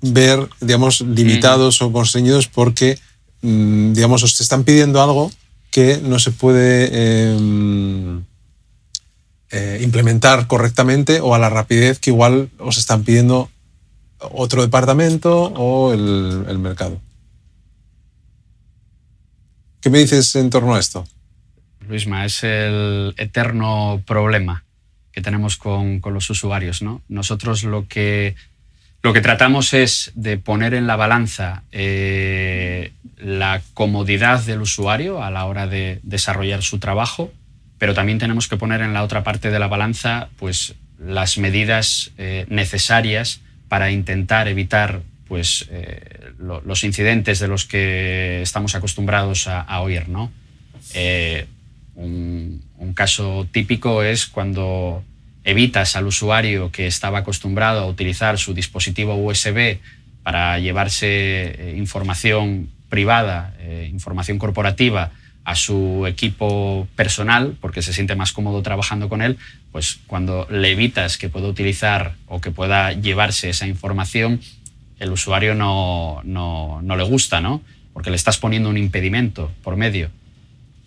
ver, 0.00 0.48
digamos, 0.60 1.00
limitados 1.00 1.82
o 1.82 1.92
constreñidos 1.92 2.46
porque, 2.46 2.98
mm, 3.42 3.92
digamos, 3.92 4.22
os 4.22 4.40
están 4.40 4.64
pidiendo 4.64 5.02
algo 5.02 5.30
que 5.70 5.98
no 6.02 6.18
se 6.18 6.30
puede 6.30 6.90
em, 6.92 8.24
eh, 9.50 9.80
implementar 9.82 10.46
correctamente 10.46 11.20
o 11.20 11.34
a 11.34 11.38
la 11.38 11.50
rapidez 11.50 11.98
que 11.98 12.10
igual 12.10 12.50
os 12.58 12.78
están 12.78 13.04
pidiendo 13.04 13.50
otro 14.18 14.62
departamento 14.62 15.44
o 15.54 15.92
el 15.92 16.58
mercado. 16.58 17.00
¿Qué 19.80 19.90
me 19.90 19.98
dices 19.98 20.34
en 20.36 20.50
torno 20.50 20.74
a 20.74 20.80
esto? 20.80 21.06
Luisma, 21.88 22.24
es 22.24 22.42
el 22.42 23.14
eterno 23.16 24.02
problema 24.06 24.64
que 25.12 25.22
tenemos 25.22 25.56
con, 25.56 26.00
los 26.04 26.30
usuarios. 26.30 26.82
¿no? 26.82 27.02
Nosotros 27.08 27.64
lo 27.64 27.86
que, 27.86 28.34
lo 29.02 29.12
que 29.12 29.20
tratamos 29.20 29.72
es 29.74 30.12
de 30.14 30.36
poner 30.36 30.74
en 30.74 30.86
la 30.86 30.96
balanza 30.96 31.62
eh, 31.72 32.92
la 33.16 33.62
comodidad 33.74 34.42
del 34.44 34.62
usuario 34.62 35.22
a 35.22 35.30
la 35.30 35.46
hora 35.46 35.66
de 35.66 36.00
desarrollar 36.02 36.62
su 36.62 36.78
trabajo, 36.78 37.32
pero 37.78 37.94
también 37.94 38.18
tenemos 38.18 38.48
que 38.48 38.56
poner 38.56 38.80
en 38.80 38.92
la 38.92 39.02
otra 39.04 39.22
parte 39.22 39.50
de 39.50 39.58
la 39.58 39.68
balanza 39.68 40.28
pues, 40.38 40.74
las 40.98 41.38
medidas 41.38 42.10
eh, 42.18 42.46
necesarias 42.48 43.40
para 43.68 43.90
intentar 43.90 44.48
evitar 44.48 45.02
pues, 45.28 45.66
eh, 45.70 46.17
los 46.38 46.84
incidentes 46.84 47.40
de 47.40 47.48
los 47.48 47.64
que 47.64 48.42
estamos 48.42 48.74
acostumbrados 48.74 49.48
a, 49.48 49.80
oír. 49.80 50.08
¿no? 50.08 50.32
Un, 51.98 52.62
caso 52.94 53.46
típico 53.52 54.02
es 54.02 54.26
cuando 54.26 55.04
evitas 55.44 55.94
al 55.96 56.06
usuario 56.06 56.70
que 56.72 56.86
estaba 56.86 57.18
acostumbrado 57.18 57.80
a 57.80 57.86
utilizar 57.86 58.38
su 58.38 58.54
dispositivo 58.54 59.14
USB 59.14 59.78
para 60.22 60.58
llevarse 60.58 61.06
eh, 61.06 61.74
información 61.76 62.70
privada, 62.88 63.54
eh, 63.60 63.88
información 63.90 64.38
corporativa 64.38 65.10
a 65.44 65.54
su 65.54 66.06
equipo 66.06 66.86
personal, 66.96 67.56
porque 67.60 67.82
se 67.82 67.92
siente 67.92 68.14
más 68.14 68.32
cómodo 68.32 68.62
trabajando 68.62 69.08
con 69.08 69.22
él, 69.22 69.38
pues 69.72 69.98
cuando 70.06 70.46
le 70.50 70.72
evitas 70.72 71.18
que 71.18 71.28
pueda 71.28 71.48
utilizar 71.48 72.14
o 72.26 72.40
que 72.40 72.50
pueda 72.50 72.92
llevarse 72.92 73.48
esa 73.48 73.66
información, 73.66 74.40
el 74.98 75.12
usuario 75.12 75.54
no, 75.54 76.20
no, 76.24 76.80
no 76.82 76.96
le 76.96 77.04
gusta, 77.04 77.40
¿no? 77.40 77.62
Porque 77.92 78.10
le 78.10 78.16
estás 78.16 78.38
poniendo 78.38 78.68
un 78.68 78.76
impedimento 78.76 79.50
por 79.62 79.76
medio. 79.76 80.10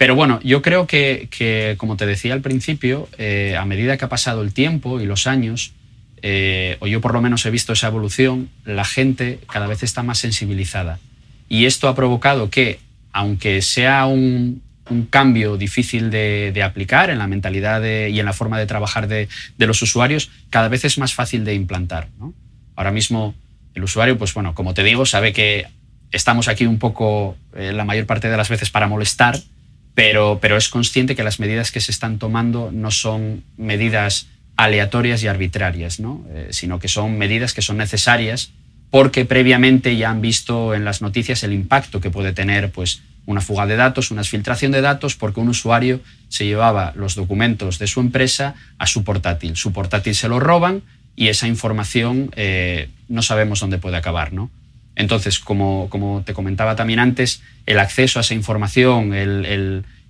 Pero 0.02 0.16
bueno, 0.16 0.40
yo 0.44 0.64
creo 0.64 0.88
que, 0.88 1.76
como 1.78 1.96
te 1.96 2.08
decía 2.08 2.34
al 2.34 2.42
principio, 2.42 3.08
eh, 3.20 3.56
a 3.56 3.66
medida 3.66 3.98
que 3.98 4.06
ha 4.06 4.10
pasado 4.10 4.42
el 4.42 4.52
tiempo 4.52 5.00
y 5.00 5.06
los 5.06 5.28
años, 5.28 5.74
eh, 6.24 6.78
o 6.80 6.88
yo 6.88 7.02
por 7.02 7.14
lo 7.14 7.22
menos 7.22 7.46
he 7.46 7.52
visto 7.52 7.74
esa 7.74 7.86
evolución, 7.86 8.50
la 8.66 8.84
gente 8.84 9.38
cada 9.48 9.68
vez 9.68 9.84
está 9.84 10.02
más 10.02 10.18
sensibilizada. 10.18 10.98
Y 11.50 11.68
esto 11.68 11.88
ha 11.88 11.94
provocado 11.94 12.50
que, 12.50 12.80
aunque 13.12 13.62
sea 13.62 14.08
un, 14.08 14.64
cambio 15.12 15.56
difícil 15.56 16.10
de, 16.10 16.64
aplicar 16.66 17.12
en 17.12 17.20
la 17.20 17.28
mentalidad 17.28 17.84
y 17.84 18.20
en 18.20 18.26
la 18.26 18.34
forma 18.34 18.58
de 18.58 18.66
trabajar 18.66 19.08
de, 19.08 19.28
los 19.60 19.84
usuarios, 19.84 20.32
cada 20.50 20.68
vez 20.68 20.84
es 20.84 20.98
más 20.98 21.14
fácil 21.14 21.46
de 21.46 21.54
implantar. 21.54 22.08
Ahora 22.76 22.92
mismo 22.92 23.36
el 23.76 23.84
usuario, 23.84 24.18
pues 24.18 24.34
bueno, 24.34 24.54
como 24.54 24.74
te 24.74 24.84
digo, 24.84 25.06
sabe 25.06 25.34
que 25.34 25.68
estamos 26.12 26.48
aquí 26.48 26.66
un 26.66 26.80
poco 26.80 27.38
eh, 27.56 27.72
la 27.74 27.86
mayor 27.86 28.06
parte 28.06 28.30
de 28.30 28.38
las 28.38 28.50
veces 28.50 28.70
para 28.70 28.88
molestar, 28.88 29.40
pero, 29.96 30.40
pero 30.42 30.58
es 30.58 30.70
consciente 30.70 31.16
que 31.16 31.24
las 31.24 31.40
medidas 31.40 31.72
que 31.72 31.82
se 31.82 31.92
están 31.92 32.18
tomando 32.20 32.70
no 32.72 32.92
son 32.92 33.44
medidas 33.58 34.28
aleatorias 34.58 35.24
y 35.24 35.28
arbitrarias, 35.28 36.00
¿no? 36.00 36.26
Eh, 36.30 36.50
sino 36.52 36.80
que 36.80 36.88
son 36.88 37.18
medidas 37.18 37.54
que 37.54 37.62
son 37.62 37.78
necesarias 37.78 38.52
porque 38.92 39.24
previamente 39.24 39.96
ya 39.96 40.12
han 40.12 40.22
visto 40.22 40.76
en 40.76 40.84
las 40.84 41.02
noticias 41.02 41.44
el 41.44 41.54
impacto 41.54 42.02
que 42.02 42.12
puede 42.12 42.34
tener 42.34 42.72
pues, 42.72 43.02
una 43.26 43.40
fuga 43.40 43.66
de 43.66 43.78
datos, 43.78 44.12
una 44.12 44.24
filtración 44.24 44.74
de 44.74 44.82
datos, 44.82 45.16
porque 45.16 45.40
un 45.40 45.48
usuario 45.48 46.02
se 46.28 46.46
llevaba 46.46 46.92
los 46.96 47.16
documentos 47.16 47.80
de 47.80 47.88
su 47.88 48.02
empresa 48.02 48.54
a 48.78 48.88
su 48.88 49.06
portátil. 49.06 49.56
Su 49.56 49.72
portátil 49.72 50.14
se 50.14 50.28
lo 50.28 50.42
roban 50.42 50.84
y 51.16 51.28
esa 51.28 51.48
información 51.48 52.32
eh, 52.36 52.90
no 53.08 53.22
sabemos 53.22 53.60
dónde 53.60 53.78
puede 53.78 53.98
acabar. 53.98 54.34
¿no? 54.34 54.50
Entonces, 54.96 55.40
como, 55.40 55.88
como 55.90 56.24
te 56.26 56.34
comentaba 56.34 56.76
también 56.76 57.00
antes, 57.00 57.42
el 57.66 57.80
acceso 57.80 58.20
a 58.20 58.22
esa 58.22 58.34
información, 58.34 59.12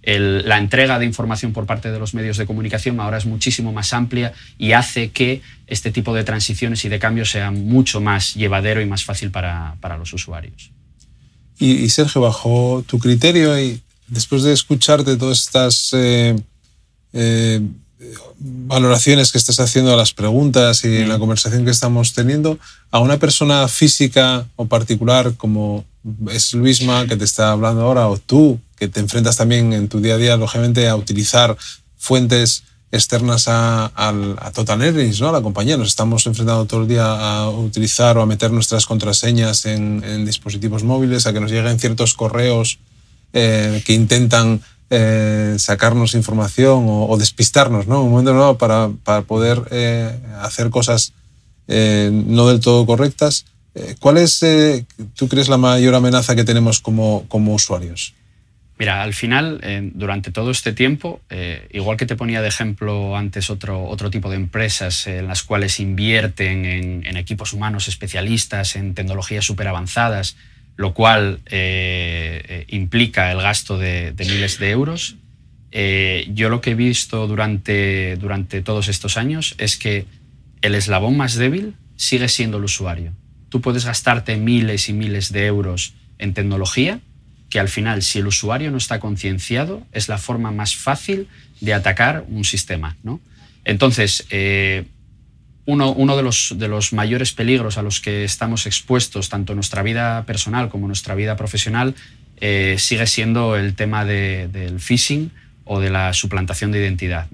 la 0.04 0.58
entrega 0.58 1.00
de 1.00 1.06
información 1.06 1.54
por 1.54 1.66
parte 1.66 1.92
de 1.92 2.00
los 2.00 2.14
medios 2.14 2.38
de 2.38 2.46
comunicación 2.46 3.00
ahora 3.00 3.18
es 3.18 3.26
muchísimo 3.26 3.72
más 3.72 3.94
amplia 3.94 4.34
y 4.58 4.72
hace 4.72 5.12
que 5.12 5.42
este 5.68 5.92
tipo 5.92 6.14
de 6.14 6.24
transiciones 6.24 6.84
y 6.86 6.90
de 6.90 7.00
cambios 7.00 7.30
sea 7.30 7.52
mucho 7.52 8.02
más 8.02 8.34
llevadero 8.36 8.82
y 8.82 8.86
más 8.86 9.04
fácil 9.04 9.32
para, 9.32 9.78
los 9.98 10.14
usuarios. 10.14 10.72
Y, 11.60 11.88
Sergio, 11.90 12.22
bajo 12.22 12.84
tu 12.88 12.98
criterio 12.98 13.60
y 13.60 13.82
después 14.08 14.42
de 14.42 14.52
escucharte 14.52 15.16
todas 15.16 15.44
estas 15.44 15.92
eh, 15.94 16.36
eh, 17.14 17.62
valoraciones 18.40 19.32
que 19.32 19.38
estás 19.38 19.60
haciendo 19.60 19.94
a 19.94 19.98
las 19.98 20.14
preguntas 20.14 20.84
y 20.84 21.06
la 21.06 21.20
conversación 21.20 21.66
que 21.66 21.72
estamos 21.72 22.14
teniendo, 22.14 22.58
a 22.90 23.00
una 23.00 23.18
persona 23.18 23.68
física 23.68 24.48
o 24.56 24.66
particular 24.66 25.36
como 25.38 25.86
es 26.32 26.54
Luisma 26.54 27.06
que 27.06 27.16
te 27.16 27.26
está 27.26 27.52
hablando 27.52 27.82
ahora, 27.82 28.08
o 28.08 28.18
tú 28.18 28.60
que 28.76 28.88
te 28.88 29.00
enfrentas 29.00 29.38
también 29.38 29.74
en 29.74 29.88
tu 29.88 30.02
día 30.02 30.16
a 30.16 30.18
día, 30.18 30.38
lógicamente, 30.38 30.88
a 30.88 30.96
utilizar 30.96 31.56
fuentes 31.98 32.64
externas 32.92 33.48
a, 33.48 33.92
a, 33.96 34.52
Total 34.52 34.80
¿no? 34.80 35.30
a 35.30 35.32
la 35.32 35.42
compañía. 35.42 35.78
Nos 35.78 35.90
estamos 35.90 36.26
enfrentando 36.26 36.66
todo 36.66 36.82
el 36.82 36.88
día 36.88 37.06
a 37.06 37.50
utilizar 37.50 38.18
o 38.18 38.22
a 38.22 38.26
meter 38.26 38.52
nuestras 38.52 38.86
contraseñas 38.86 39.66
en, 39.66 40.26
dispositivos 40.26 40.84
móviles, 40.84 41.26
a 41.26 41.34
que 41.34 41.40
nos 41.40 41.52
lleguen 41.52 41.80
ciertos 41.80 42.16
correos 42.16 42.80
eh, 43.34 43.82
que 43.86 43.94
intentan 43.94 44.62
eh, 44.94 45.56
sacarnos 45.58 46.16
información 46.16 46.84
o, 46.86 47.16
despistarnos, 47.18 47.88
¿no? 47.88 48.04
Un 48.04 48.12
momento 48.12 48.34
nuevo 48.34 48.58
para, 48.58 48.90
para 49.06 49.22
poder 49.22 49.62
eh, 49.72 50.20
hacer 50.42 50.70
cosas 50.70 51.14
eh, 51.70 52.10
no 52.12 52.50
del 52.50 52.60
todo 52.60 52.86
correctas. 52.86 53.46
¿Cuál 54.02 54.18
es, 54.18 54.46
tú 55.16 55.30
crees, 55.30 55.48
la 55.48 55.56
mayor 55.56 55.96
amenaza 55.96 56.36
que 56.36 56.44
tenemos 56.44 56.82
como, 56.82 57.24
como 57.30 57.54
usuarios? 57.54 58.14
Mira, 58.78 59.02
al 59.02 59.14
final, 59.14 59.62
durante 59.96 60.30
todo 60.30 60.52
este 60.52 60.74
tiempo, 60.74 61.22
igual 61.72 61.96
que 61.96 62.06
te 62.06 62.18
ponía 62.18 62.42
de 62.42 62.50
ejemplo 62.50 63.16
antes 63.16 63.50
otro, 63.50 63.86
otro 63.86 64.10
tipo 64.10 64.30
de 64.30 64.36
empresas 64.36 65.08
en 65.08 65.26
las 65.26 65.44
cuales 65.44 65.80
invierten 65.80 66.66
en, 66.66 67.06
en 67.06 67.16
equipos 67.16 67.54
humanos 67.54 67.88
especialistas, 67.88 68.76
en 68.76 68.94
tecnologías 68.94 69.46
súper 69.46 69.70
avanzadas, 69.70 70.36
lo 70.76 70.94
cual 70.94 71.40
eh, 71.46 72.44
eh, 72.48 72.66
implica 72.70 73.32
el 73.32 73.42
gasto 73.42 73.78
de, 73.78 74.14
miles 74.18 74.60
de 74.60 74.72
euros. 74.72 75.16
Eh, 75.72 76.28
yo 76.34 76.50
lo 76.50 76.62
que 76.62 76.72
he 76.72 76.76
visto 76.76 77.28
durante, 77.28 78.18
durante 78.18 78.62
todos 78.62 78.88
estos 78.88 79.18
años 79.18 79.56
es 79.58 79.78
que 79.78 80.06
el 80.62 80.76
eslabón 80.76 81.18
más 81.18 81.36
débil 81.36 81.76
sigue 81.96 82.28
siendo 82.30 82.58
el 82.58 82.64
usuario. 82.64 83.14
Tú 83.50 83.62
puedes 83.62 83.86
gastarte 83.86 84.38
miles 84.38 84.90
y 84.90 84.94
miles 84.94 85.32
de 85.32 85.46
euros 85.46 85.94
en 86.18 86.34
tecnología, 86.34 87.00
que 87.50 87.60
al 87.60 87.68
final, 87.68 88.02
si 88.02 88.20
el 88.20 88.28
usuario 88.28 88.72
no 88.72 88.78
está 88.78 89.00
concienciado, 89.00 89.86
es 89.92 90.08
la 90.08 90.18
forma 90.18 90.52
más 90.52 90.76
fácil 90.76 91.28
de 91.60 91.74
atacar 91.74 92.26
un 92.30 92.46
sistema. 92.46 92.96
¿no? 93.04 93.20
Entonces, 93.66 94.26
uno, 95.66 96.18
de, 96.18 96.24
los, 96.24 96.56
de, 96.58 96.68
los, 96.68 96.94
mayores 96.94 97.34
peligros 97.34 97.78
a 97.78 97.82
los 97.82 98.02
que 98.02 98.24
estamos 98.24 98.66
expuestos, 98.66 99.30
tanto 99.30 99.56
nuestra 99.56 99.84
vida 99.84 100.24
personal 100.26 100.70
como 100.70 100.88
nuestra 100.88 101.16
vida 101.16 101.36
profesional, 101.36 101.96
eh, 102.38 102.76
sigue 102.80 103.06
siendo 103.06 103.56
el 103.56 103.76
tema 103.76 104.04
del 104.04 104.80
phishing 104.80 105.32
o 105.64 105.80
de 105.80 105.90
la 105.92 106.14
suplantación 106.14 106.72
de 106.72 106.80
identidad. 106.80 107.28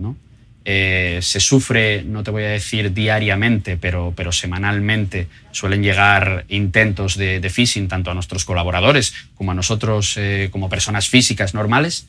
Eh, 0.69 1.19
se 1.21 1.39
sufre, 1.39 2.03
no 2.03 2.23
te 2.23 2.31
voy 2.31 2.43
a 2.43 2.49
decir 2.49 2.93
diariamente, 2.93 3.77
pero, 3.77 4.11
pero 4.13 4.33
semanalmente 4.33 5.29
suelen 5.51 5.81
llegar 5.81 6.43
intentos 6.49 7.15
de, 7.15 7.49
phishing 7.49 7.87
tanto 7.87 8.11
a 8.11 8.13
nuestros 8.13 8.43
colaboradores 8.43 9.13
como 9.35 9.51
a 9.51 9.55
nosotros 9.55 10.15
eh, 10.17 10.49
como 10.51 10.67
personas 10.67 11.07
físicas 11.07 11.53
normales. 11.53 12.07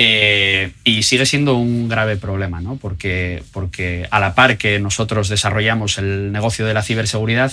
Eh, 0.00 0.70
y 0.84 1.02
sigue 1.02 1.26
siendo 1.26 1.56
un 1.56 1.88
grave 1.88 2.16
problema, 2.16 2.60
¿no? 2.60 2.76
porque, 2.76 3.42
porque 3.50 4.06
a 4.12 4.20
la 4.20 4.36
par 4.36 4.56
que 4.56 4.78
nosotros 4.78 5.28
desarrollamos 5.28 5.98
el 5.98 6.30
negocio 6.30 6.64
de 6.64 6.72
la 6.72 6.84
ciberseguridad, 6.84 7.52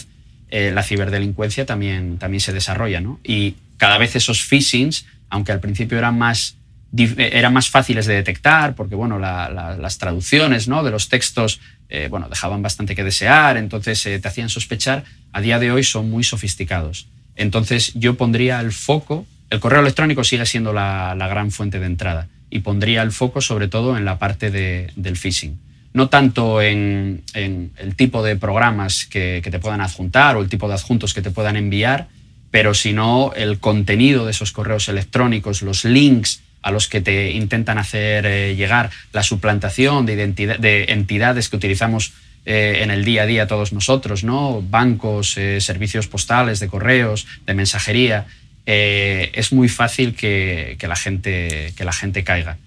eh, 0.52 0.70
la 0.72 0.84
ciberdelincuencia 0.84 1.66
también, 1.66 2.20
también 2.20 2.42
se 2.42 2.54
desarrolla. 2.54 3.02
¿no? 3.02 3.20
Y 3.24 3.56
cada 3.78 3.98
vez 3.98 4.16
esos 4.16 4.44
phishings, 4.44 5.08
aunque 5.32 5.54
al 5.54 5.60
principio 5.60 5.98
eran 5.98 6.20
más, 6.20 6.56
eran 6.96 7.52
más 7.52 7.72
fáciles 7.72 8.06
de 8.06 8.14
detectar, 8.14 8.76
porque 8.76 8.94
bueno, 8.94 9.18
las 9.18 9.98
traducciones 9.98 10.68
¿no? 10.68 10.84
de 10.84 10.92
los 10.92 11.10
textos 11.10 11.60
eh, 11.90 12.10
bueno, 12.12 12.30
dejaban 12.30 12.62
bastante 12.62 12.94
que 12.94 13.04
desear, 13.04 13.58
entonces 13.58 14.04
te 14.04 14.28
hacían 14.28 14.50
sospechar, 14.50 15.04
a 15.34 15.42
día 15.42 15.58
de 15.58 15.72
hoy 15.72 15.84
son 15.84 16.12
muy 16.12 16.24
sofisticados. 16.24 17.08
Entonces 17.36 17.92
yo 17.96 18.18
pondría 18.18 18.60
el 18.62 18.72
foco, 18.72 19.26
el 19.50 19.60
correo 19.60 19.80
electrónico 19.82 20.24
sigue 20.24 20.46
siendo 20.46 20.74
la, 20.74 21.16
la 21.16 21.28
gran 21.28 21.50
fuente 21.50 21.80
de 21.80 21.88
entrada 21.88 22.28
y 22.50 22.60
pondría 22.60 23.02
el 23.02 23.12
foco 23.12 23.42
sobre 23.42 23.68
todo 23.68 23.98
en 23.98 24.06
la 24.06 24.18
parte 24.20 24.52
del 24.52 25.18
phishing. 25.18 25.60
No 25.94 26.10
tanto 26.10 26.62
en, 26.62 27.24
el 27.34 27.96
tipo 27.96 28.22
de 28.24 28.36
programas 28.36 29.06
que, 29.06 29.42
te 29.44 29.60
puedan 29.60 29.82
adjuntar 29.82 30.36
o 30.36 30.42
el 30.42 30.50
tipo 30.50 30.68
de 30.68 30.74
adjuntos 30.74 31.14
que 31.14 31.22
te 31.22 31.32
puedan 31.32 31.56
enviar, 31.56 32.08
pero 32.52 32.74
sino 32.74 33.32
el 33.36 33.60
contenido 33.60 34.26
de 34.26 34.32
esos 34.32 34.52
correos 34.52 34.90
electrónicos, 34.90 35.62
los 35.62 35.86
links 35.86 36.42
a 36.62 36.72
los 36.72 36.88
que 36.88 37.00
te 37.00 37.32
intentan 37.32 37.78
hacer 37.78 38.26
eh, 38.26 38.56
llegar, 38.56 38.90
la 39.14 39.22
suplantación 39.24 40.06
de, 40.06 40.14
identidad, 40.14 40.58
de 40.58 40.86
entidades 40.90 41.48
que 41.48 41.58
utilizamos 41.58 42.14
eh, 42.48 42.82
en 42.84 42.92
el 42.92 43.04
día 43.04 43.24
a 43.24 43.26
día 43.26 43.48
todos 43.48 43.74
nosotros, 43.74 44.24
¿no? 44.24 44.62
bancos, 44.62 45.36
eh, 45.38 45.60
servicios 45.62 46.08
postales, 46.08 46.60
de 46.60 46.68
correos, 46.68 47.26
de 47.46 47.56
mensajería. 47.56 48.28
Eh, 48.66 49.32
es 49.34 49.54
muy 49.54 49.70
fácil 49.70 50.16
que, 50.16 50.78
la 50.82 50.96
gente, 50.96 51.74
que 51.76 51.86
la 51.86 51.94
gente 51.94 52.24
caiga. 52.24 52.58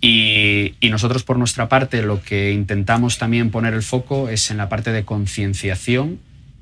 Y, 0.00 0.74
nosotros, 0.82 1.22
por 1.22 1.38
nuestra 1.38 1.68
parte, 1.68 2.02
lo 2.02 2.22
que 2.22 2.52
intentamos 2.52 3.18
también 3.18 3.50
poner 3.50 3.74
el 3.74 3.82
foco 3.82 4.28
es 4.28 4.50
en 4.50 4.58
la 4.58 4.68
parte 4.68 4.92
de 4.92 5.04
concienciación 5.04 6.18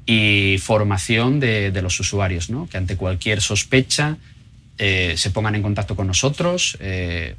y 0.07 0.59
formación 0.59 1.41
de, 1.41 1.73
los 1.83 1.99
usuarios, 1.99 2.51
¿no? 2.51 2.69
que 2.69 2.77
ante 2.77 2.97
cualquier 2.97 3.41
sospecha 3.41 4.17
eh, 4.79 5.15
se 5.17 5.31
pongan 5.31 5.55
en 5.55 5.63
contacto 5.63 5.97
con 5.97 6.07
nosotros. 6.07 6.77
Eh, 6.81 7.35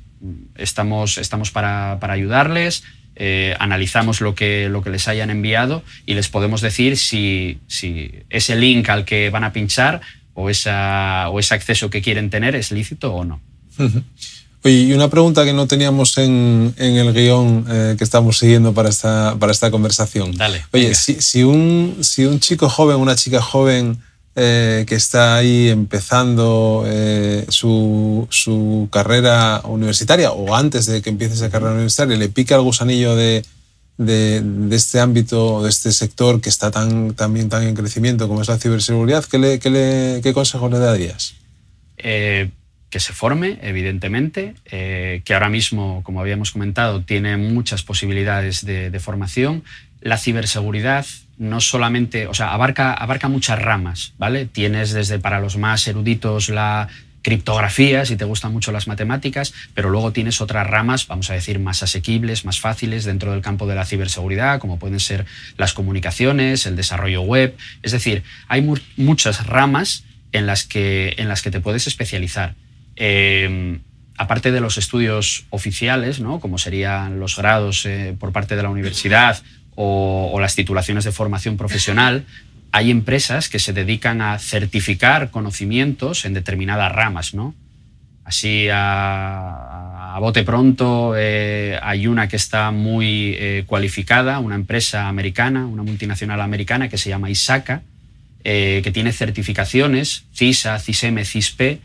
estamos, 0.56 1.18
estamos 1.18 1.52
para, 1.52 1.98
ayudarles. 2.02 2.84
analizamos 3.60 4.22
lo 4.22 4.36
que, 4.36 4.70
lo 4.70 4.82
que 4.82 4.90
les 4.90 5.08
hayan 5.08 5.30
enviado 5.30 5.84
y 6.06 6.16
les 6.16 6.30
podemos 6.30 6.62
decir 6.62 6.98
si, 6.98 7.60
si 7.68 8.12
ese 8.30 8.56
link 8.56 8.90
al 8.90 9.06
que 9.06 9.30
van 9.30 9.44
a 9.44 9.54
pinchar 9.54 10.02
o, 10.34 10.50
esa, 10.50 11.30
o 11.30 11.40
ese 11.40 11.54
acceso 11.54 11.90
que 11.90 12.02
quieren 12.02 12.30
tener 12.30 12.56
es 12.56 12.72
lícito 12.72 13.14
o 13.14 13.26
no. 13.26 13.42
Oye, 14.64 14.76
y 14.76 14.94
una 14.94 15.10
pregunta 15.10 15.44
que 15.44 15.54
no 15.54 15.68
teníamos 15.68 16.18
en, 16.18 16.74
en 16.78 16.96
el 16.96 17.14
guion 17.14 17.66
eh, 17.70 17.96
que 17.98 18.04
estamos 18.04 18.38
siguiendo 18.38 18.74
para 18.74 18.90
esta, 18.90 19.36
para 19.38 19.52
esta 19.52 19.70
conversación. 19.70 20.36
Dale. 20.38 20.66
Oye, 20.72 20.96
si, 20.96 21.22
si, 21.22 21.44
un, 21.44 21.98
si 22.02 22.26
un 22.26 22.40
chico 22.40 22.70
joven, 22.70 22.98
una 22.98 23.16
chica 23.16 23.42
joven 23.42 24.00
eh, 24.36 24.86
que 24.88 24.96
está 24.96 25.36
ahí 25.36 25.70
empezando 25.70 26.86
eh, 26.88 27.46
su, 27.50 28.26
su, 28.32 28.88
carrera 28.92 29.62
universitaria 29.66 30.32
o 30.32 30.56
antes 30.56 30.86
de 30.86 31.02
que 31.02 31.10
empiece 31.10 31.36
esa 31.36 31.52
carrera 31.52 31.74
universitaria, 31.74 32.18
le 32.18 32.30
pica 32.30 32.56
el 32.56 32.62
gusanillo 32.62 33.16
de, 33.16 33.46
de, 33.98 34.44
este 34.72 35.00
ámbito, 35.00 35.64
de 35.64 35.70
este 35.70 35.92
sector 35.92 36.42
que 36.42 36.50
está 36.50 36.72
tan, 36.72 37.14
también 37.14 37.50
tan 37.50 37.64
en 37.64 37.76
crecimiento 37.76 38.28
como 38.28 38.42
es 38.42 38.48
la 38.48 38.58
ciberseguridad, 38.58 39.24
¿qué, 39.26 39.38
le, 39.40 39.60
qué, 39.60 39.70
le, 39.70 40.22
le 40.22 40.80
darías? 40.80 41.36
Eh, 41.98 42.50
que 42.90 43.00
se 43.00 43.14
forme, 43.14 43.60
evidentemente, 43.62 44.56
eh, 44.66 45.22
que 45.26 45.34
ahora 45.34 45.50
mismo, 45.50 46.02
como 46.04 46.22
habíamos 46.22 46.52
comentado, 46.52 47.02
tiene 47.02 47.38
muchas 47.38 47.82
posibilidades 47.84 48.66
de, 48.66 48.92
de, 48.92 49.00
formación. 49.00 49.64
La 50.02 50.18
ciberseguridad 50.18 51.06
no 51.38 51.60
solamente, 51.60 52.28
o 52.28 52.34
sea, 52.34 52.54
abarca, 52.54 52.94
abarca 52.94 53.30
muchas 53.30 53.60
ramas, 53.60 54.14
¿vale? 54.20 54.46
Tienes 54.46 54.94
desde 54.94 55.18
para 55.18 55.40
los 55.40 55.58
más 55.58 55.88
eruditos 55.88 56.50
la 56.50 56.88
criptografía, 57.24 58.06
si 58.06 58.16
te 58.18 58.26
gustan 58.26 58.52
mucho 58.52 58.72
las 58.72 58.88
matemáticas, 58.88 59.54
pero 59.74 59.90
luego 59.90 60.12
tienes 60.12 60.42
otras 60.42 60.68
ramas, 60.68 61.08
vamos 61.08 61.32
a 61.32 61.34
decir, 61.34 61.58
más 61.58 61.82
asequibles, 61.82 62.46
más 62.46 62.60
fáciles 62.60 63.06
dentro 63.06 63.32
del 63.32 63.42
campo 63.42 63.66
de 63.66 63.76
la 63.76 63.86
ciberseguridad, 63.86 64.60
como 64.60 64.78
pueden 64.78 65.00
ser 65.00 65.26
las 65.58 65.74
comunicaciones, 65.74 66.66
el 66.68 66.76
desarrollo 66.76 67.22
web. 67.22 67.56
Es 67.82 67.94
decir, 67.94 68.24
hay 68.50 68.62
muchas 68.98 69.48
ramas 69.48 70.04
en 70.34 70.46
las 70.46 70.66
que, 70.66 71.16
en 71.18 71.30
las 71.30 71.42
que 71.42 71.50
te 71.50 71.62
puedes 71.62 71.88
especializar. 71.88 72.56
Em, 72.98 73.80
aparte 74.18 74.52
de 74.52 74.60
los 74.60 74.78
estudios 74.78 75.46
oficiales, 75.50 76.20
¿no? 76.20 76.40
como 76.40 76.58
serían 76.58 77.20
los 77.20 77.38
grados 77.38 77.86
eh, 77.86 78.16
por 78.20 78.34
parte 78.34 78.56
de 78.56 78.64
la 78.64 78.70
universidad 78.70 79.42
o, 79.76 80.30
o, 80.32 80.40
las 80.40 80.56
titulaciones 80.56 81.04
de 81.04 81.12
formación 81.12 81.58
profesional, 81.58 82.26
hay 82.74 82.90
empresas 82.90 83.50
que 83.50 83.60
se 83.60 83.72
dedican 83.72 84.20
a 84.20 84.40
certificar 84.40 85.30
conocimientos 85.30 86.26
en 86.26 86.34
determinadas 86.34 86.92
ramas, 86.92 87.36
¿no? 87.36 87.54
Así 88.26 88.68
a, 88.72 90.18
bote 90.20 90.44
pronto 90.44 91.14
eh, 91.16 91.78
hay 91.84 92.08
una 92.08 92.28
que 92.28 92.36
está 92.36 92.72
muy 92.72 93.36
eh, 93.38 93.64
cualificada, 93.68 94.40
una 94.40 94.56
empresa 94.56 95.08
americana, 95.08 95.68
una 95.68 95.84
multinacional 95.84 96.42
americana 96.42 96.90
que 96.90 96.98
se 96.98 97.10
llama 97.10 97.30
ISACA, 97.30 97.84
eh, 98.44 98.82
que 98.84 98.92
tiene 98.92 99.12
certificaciones 99.12 100.24
CISA, 100.34 100.80
CISM, 100.80 101.24
CISP, 101.24 101.80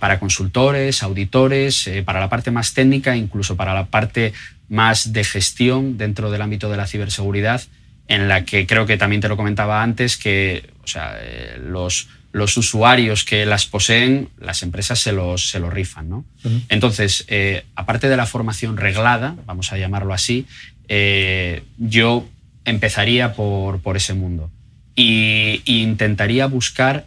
para 0.00 0.18
consultores, 0.18 1.02
auditores, 1.02 1.88
para 2.06 2.18
la 2.18 2.30
parte 2.30 2.50
más 2.50 2.72
técnica, 2.72 3.14
incluso 3.14 3.56
para 3.56 3.74
la 3.74 3.84
parte 3.84 4.32
más 4.68 5.12
de 5.12 5.22
gestión 5.22 5.98
dentro 5.98 6.30
del 6.30 6.40
ámbito 6.40 6.70
de 6.70 6.78
la 6.78 6.86
ciberseguridad 6.86 7.60
en 8.08 8.28
la 8.28 8.44
que 8.44 8.66
creo 8.66 8.86
que 8.86 8.96
también 8.96 9.20
te 9.20 9.28
lo 9.28 9.36
comentaba 9.36 9.82
antes, 9.82 10.16
que 10.16 10.70
o 10.82 10.86
sea, 10.86 11.16
eh, 11.20 11.58
los, 11.64 12.08
los 12.32 12.56
usuarios 12.56 13.24
que 13.24 13.46
las 13.46 13.66
poseen, 13.66 14.28
las 14.38 14.62
empresas 14.62 14.98
se 14.98 15.12
los, 15.12 15.50
se 15.50 15.60
los 15.60 15.72
rifan. 15.72 16.08
¿no? 16.08 16.24
Entonces, 16.68 17.24
eh, 17.28 17.64
aparte 17.74 18.08
de 18.08 18.16
la 18.16 18.26
formación 18.26 18.76
reglada, 18.76 19.36
vamos 19.46 19.72
a 19.72 19.78
llamarlo 19.78 20.12
así, 20.12 20.46
eh, 20.88 21.62
yo 21.78 22.28
empezaría 22.64 23.34
por, 23.34 23.80
por 23.80 23.96
ese 23.96 24.14
mundo 24.14 24.50
y, 24.96 25.62
intentaría 25.64 26.46
buscar 26.46 27.06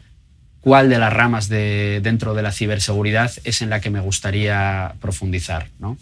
cuál 0.62 0.90
de 0.90 0.98
las 0.98 1.14
ramas 1.14 1.50
de, 1.50 2.00
dentro 2.02 2.34
de 2.34 2.42
la 2.42 2.52
ciberseguridad 2.52 3.32
es 3.44 3.62
en 3.62 3.70
la 3.70 3.80
que 3.82 3.90
me 3.90 4.00
gustaría 4.00 4.96
profundizar. 5.00 5.68
¿no? 5.80 5.98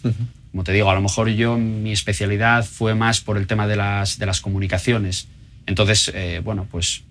Como 0.55 0.63
te 0.63 0.71
digo, 0.71 0.89
a 0.89 0.95
lo 0.95 1.01
mejor 1.01 1.27
yo 1.27 1.57
mi 1.57 1.91
especialidad 1.91 2.63
fue 2.63 2.95
más 2.95 3.19
por 3.19 3.35
el 3.35 3.45
tema 3.45 3.67
de 3.67 3.75
las, 3.75 4.19
de 4.19 4.25
las 4.25 4.39
comunicaciones. 4.39 5.27
Entonces, 5.65 6.09
eh, 6.15 6.39
bueno, 6.41 6.65
pues 6.71 7.03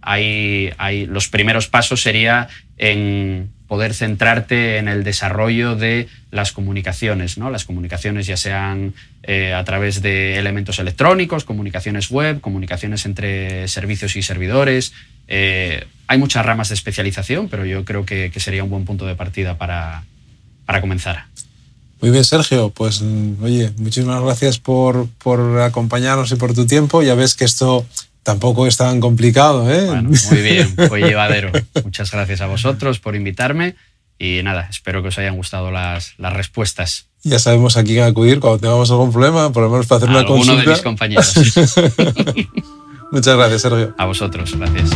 hay, 0.00 0.70
hay, 0.78 1.04
los 1.04 1.26
primeros 1.26 1.66
pasos 1.66 2.00
sería 2.00 2.46
en 2.78 3.50
poder 3.66 3.94
centrarte 3.94 4.76
en 4.76 4.86
el 4.86 5.02
desarrollo 5.02 5.74
de 5.74 6.06
las 6.30 6.52
comunicaciones, 6.52 7.36
¿no? 7.36 7.50
Las 7.50 7.64
comunicaciones 7.64 8.28
ya 8.28 8.36
sean 8.36 8.94
eh, 9.24 9.54
a 9.54 9.64
través 9.64 10.00
de 10.00 10.38
elementos 10.38 10.78
electrónicos, 10.78 11.42
comunicaciones 11.42 12.10
web, 12.10 12.40
comunicaciones 12.40 13.06
entre 13.06 13.66
servicios 13.66 14.14
y 14.14 14.22
servidores. 14.22 14.92
Eh, 15.26 15.84
hay 16.06 16.18
muchas 16.18 16.46
ramas 16.46 16.68
de 16.68 16.76
especialización, 16.76 17.48
pero 17.48 17.64
yo 17.64 17.84
creo 17.84 18.06
que, 18.06 18.30
que 18.32 18.38
sería 18.38 18.62
un 18.62 18.70
buen 18.70 18.84
punto 18.84 19.04
de 19.04 19.16
partida 19.16 19.58
para, 19.58 20.04
para 20.64 20.80
comenzar. 20.80 21.24
Muy 22.00 22.10
bien, 22.10 22.24
Sergio. 22.24 22.70
Pues 22.70 23.02
oye, 23.42 23.72
muchísimas 23.78 24.22
gracias 24.22 24.58
por, 24.58 25.08
por 25.22 25.60
acompañarnos 25.60 26.30
y 26.32 26.36
por 26.36 26.54
tu 26.54 26.66
tiempo. 26.66 27.02
Ya 27.02 27.14
ves 27.14 27.34
que 27.34 27.44
esto 27.44 27.86
tampoco 28.22 28.66
es 28.66 28.76
tan 28.76 29.00
complicado. 29.00 29.70
¿eh? 29.72 30.02
muy 30.02 30.42
bien, 30.42 30.74
fue 30.88 31.00
llevadero. 31.00 31.52
Muchas 31.84 32.10
gracias 32.10 32.40
a 32.40 32.46
vosotros 32.46 32.98
por 32.98 33.14
invitarme 33.16 33.76
y 34.18 34.42
nada, 34.42 34.68
espero 34.70 35.02
que 35.02 35.08
os 35.08 35.18
hayan 35.18 35.36
gustado 35.36 35.70
las, 35.70 36.14
las 36.18 36.32
respuestas. 36.32 37.06
Ya 37.22 37.38
sabemos 37.38 37.76
a 37.76 37.84
quién 37.84 38.04
acudir 38.04 38.40
cuando 38.40 38.58
tengamos 38.58 38.90
algún 38.90 39.12
problema, 39.12 39.50
por 39.52 39.62
lo 39.64 39.70
menos 39.70 39.86
para 39.86 39.98
hacer 39.98 40.10
una 40.10 40.24
consulta. 40.24 40.52
Uno 40.52 40.62
de 40.62 40.68
mis 40.68 40.82
compañeros. 40.82 41.34
Muchas 43.10 43.36
gracias, 43.36 43.62
Sergio. 43.62 43.94
A 43.98 44.04
vosotros, 44.06 44.56
gracias. 44.56 44.90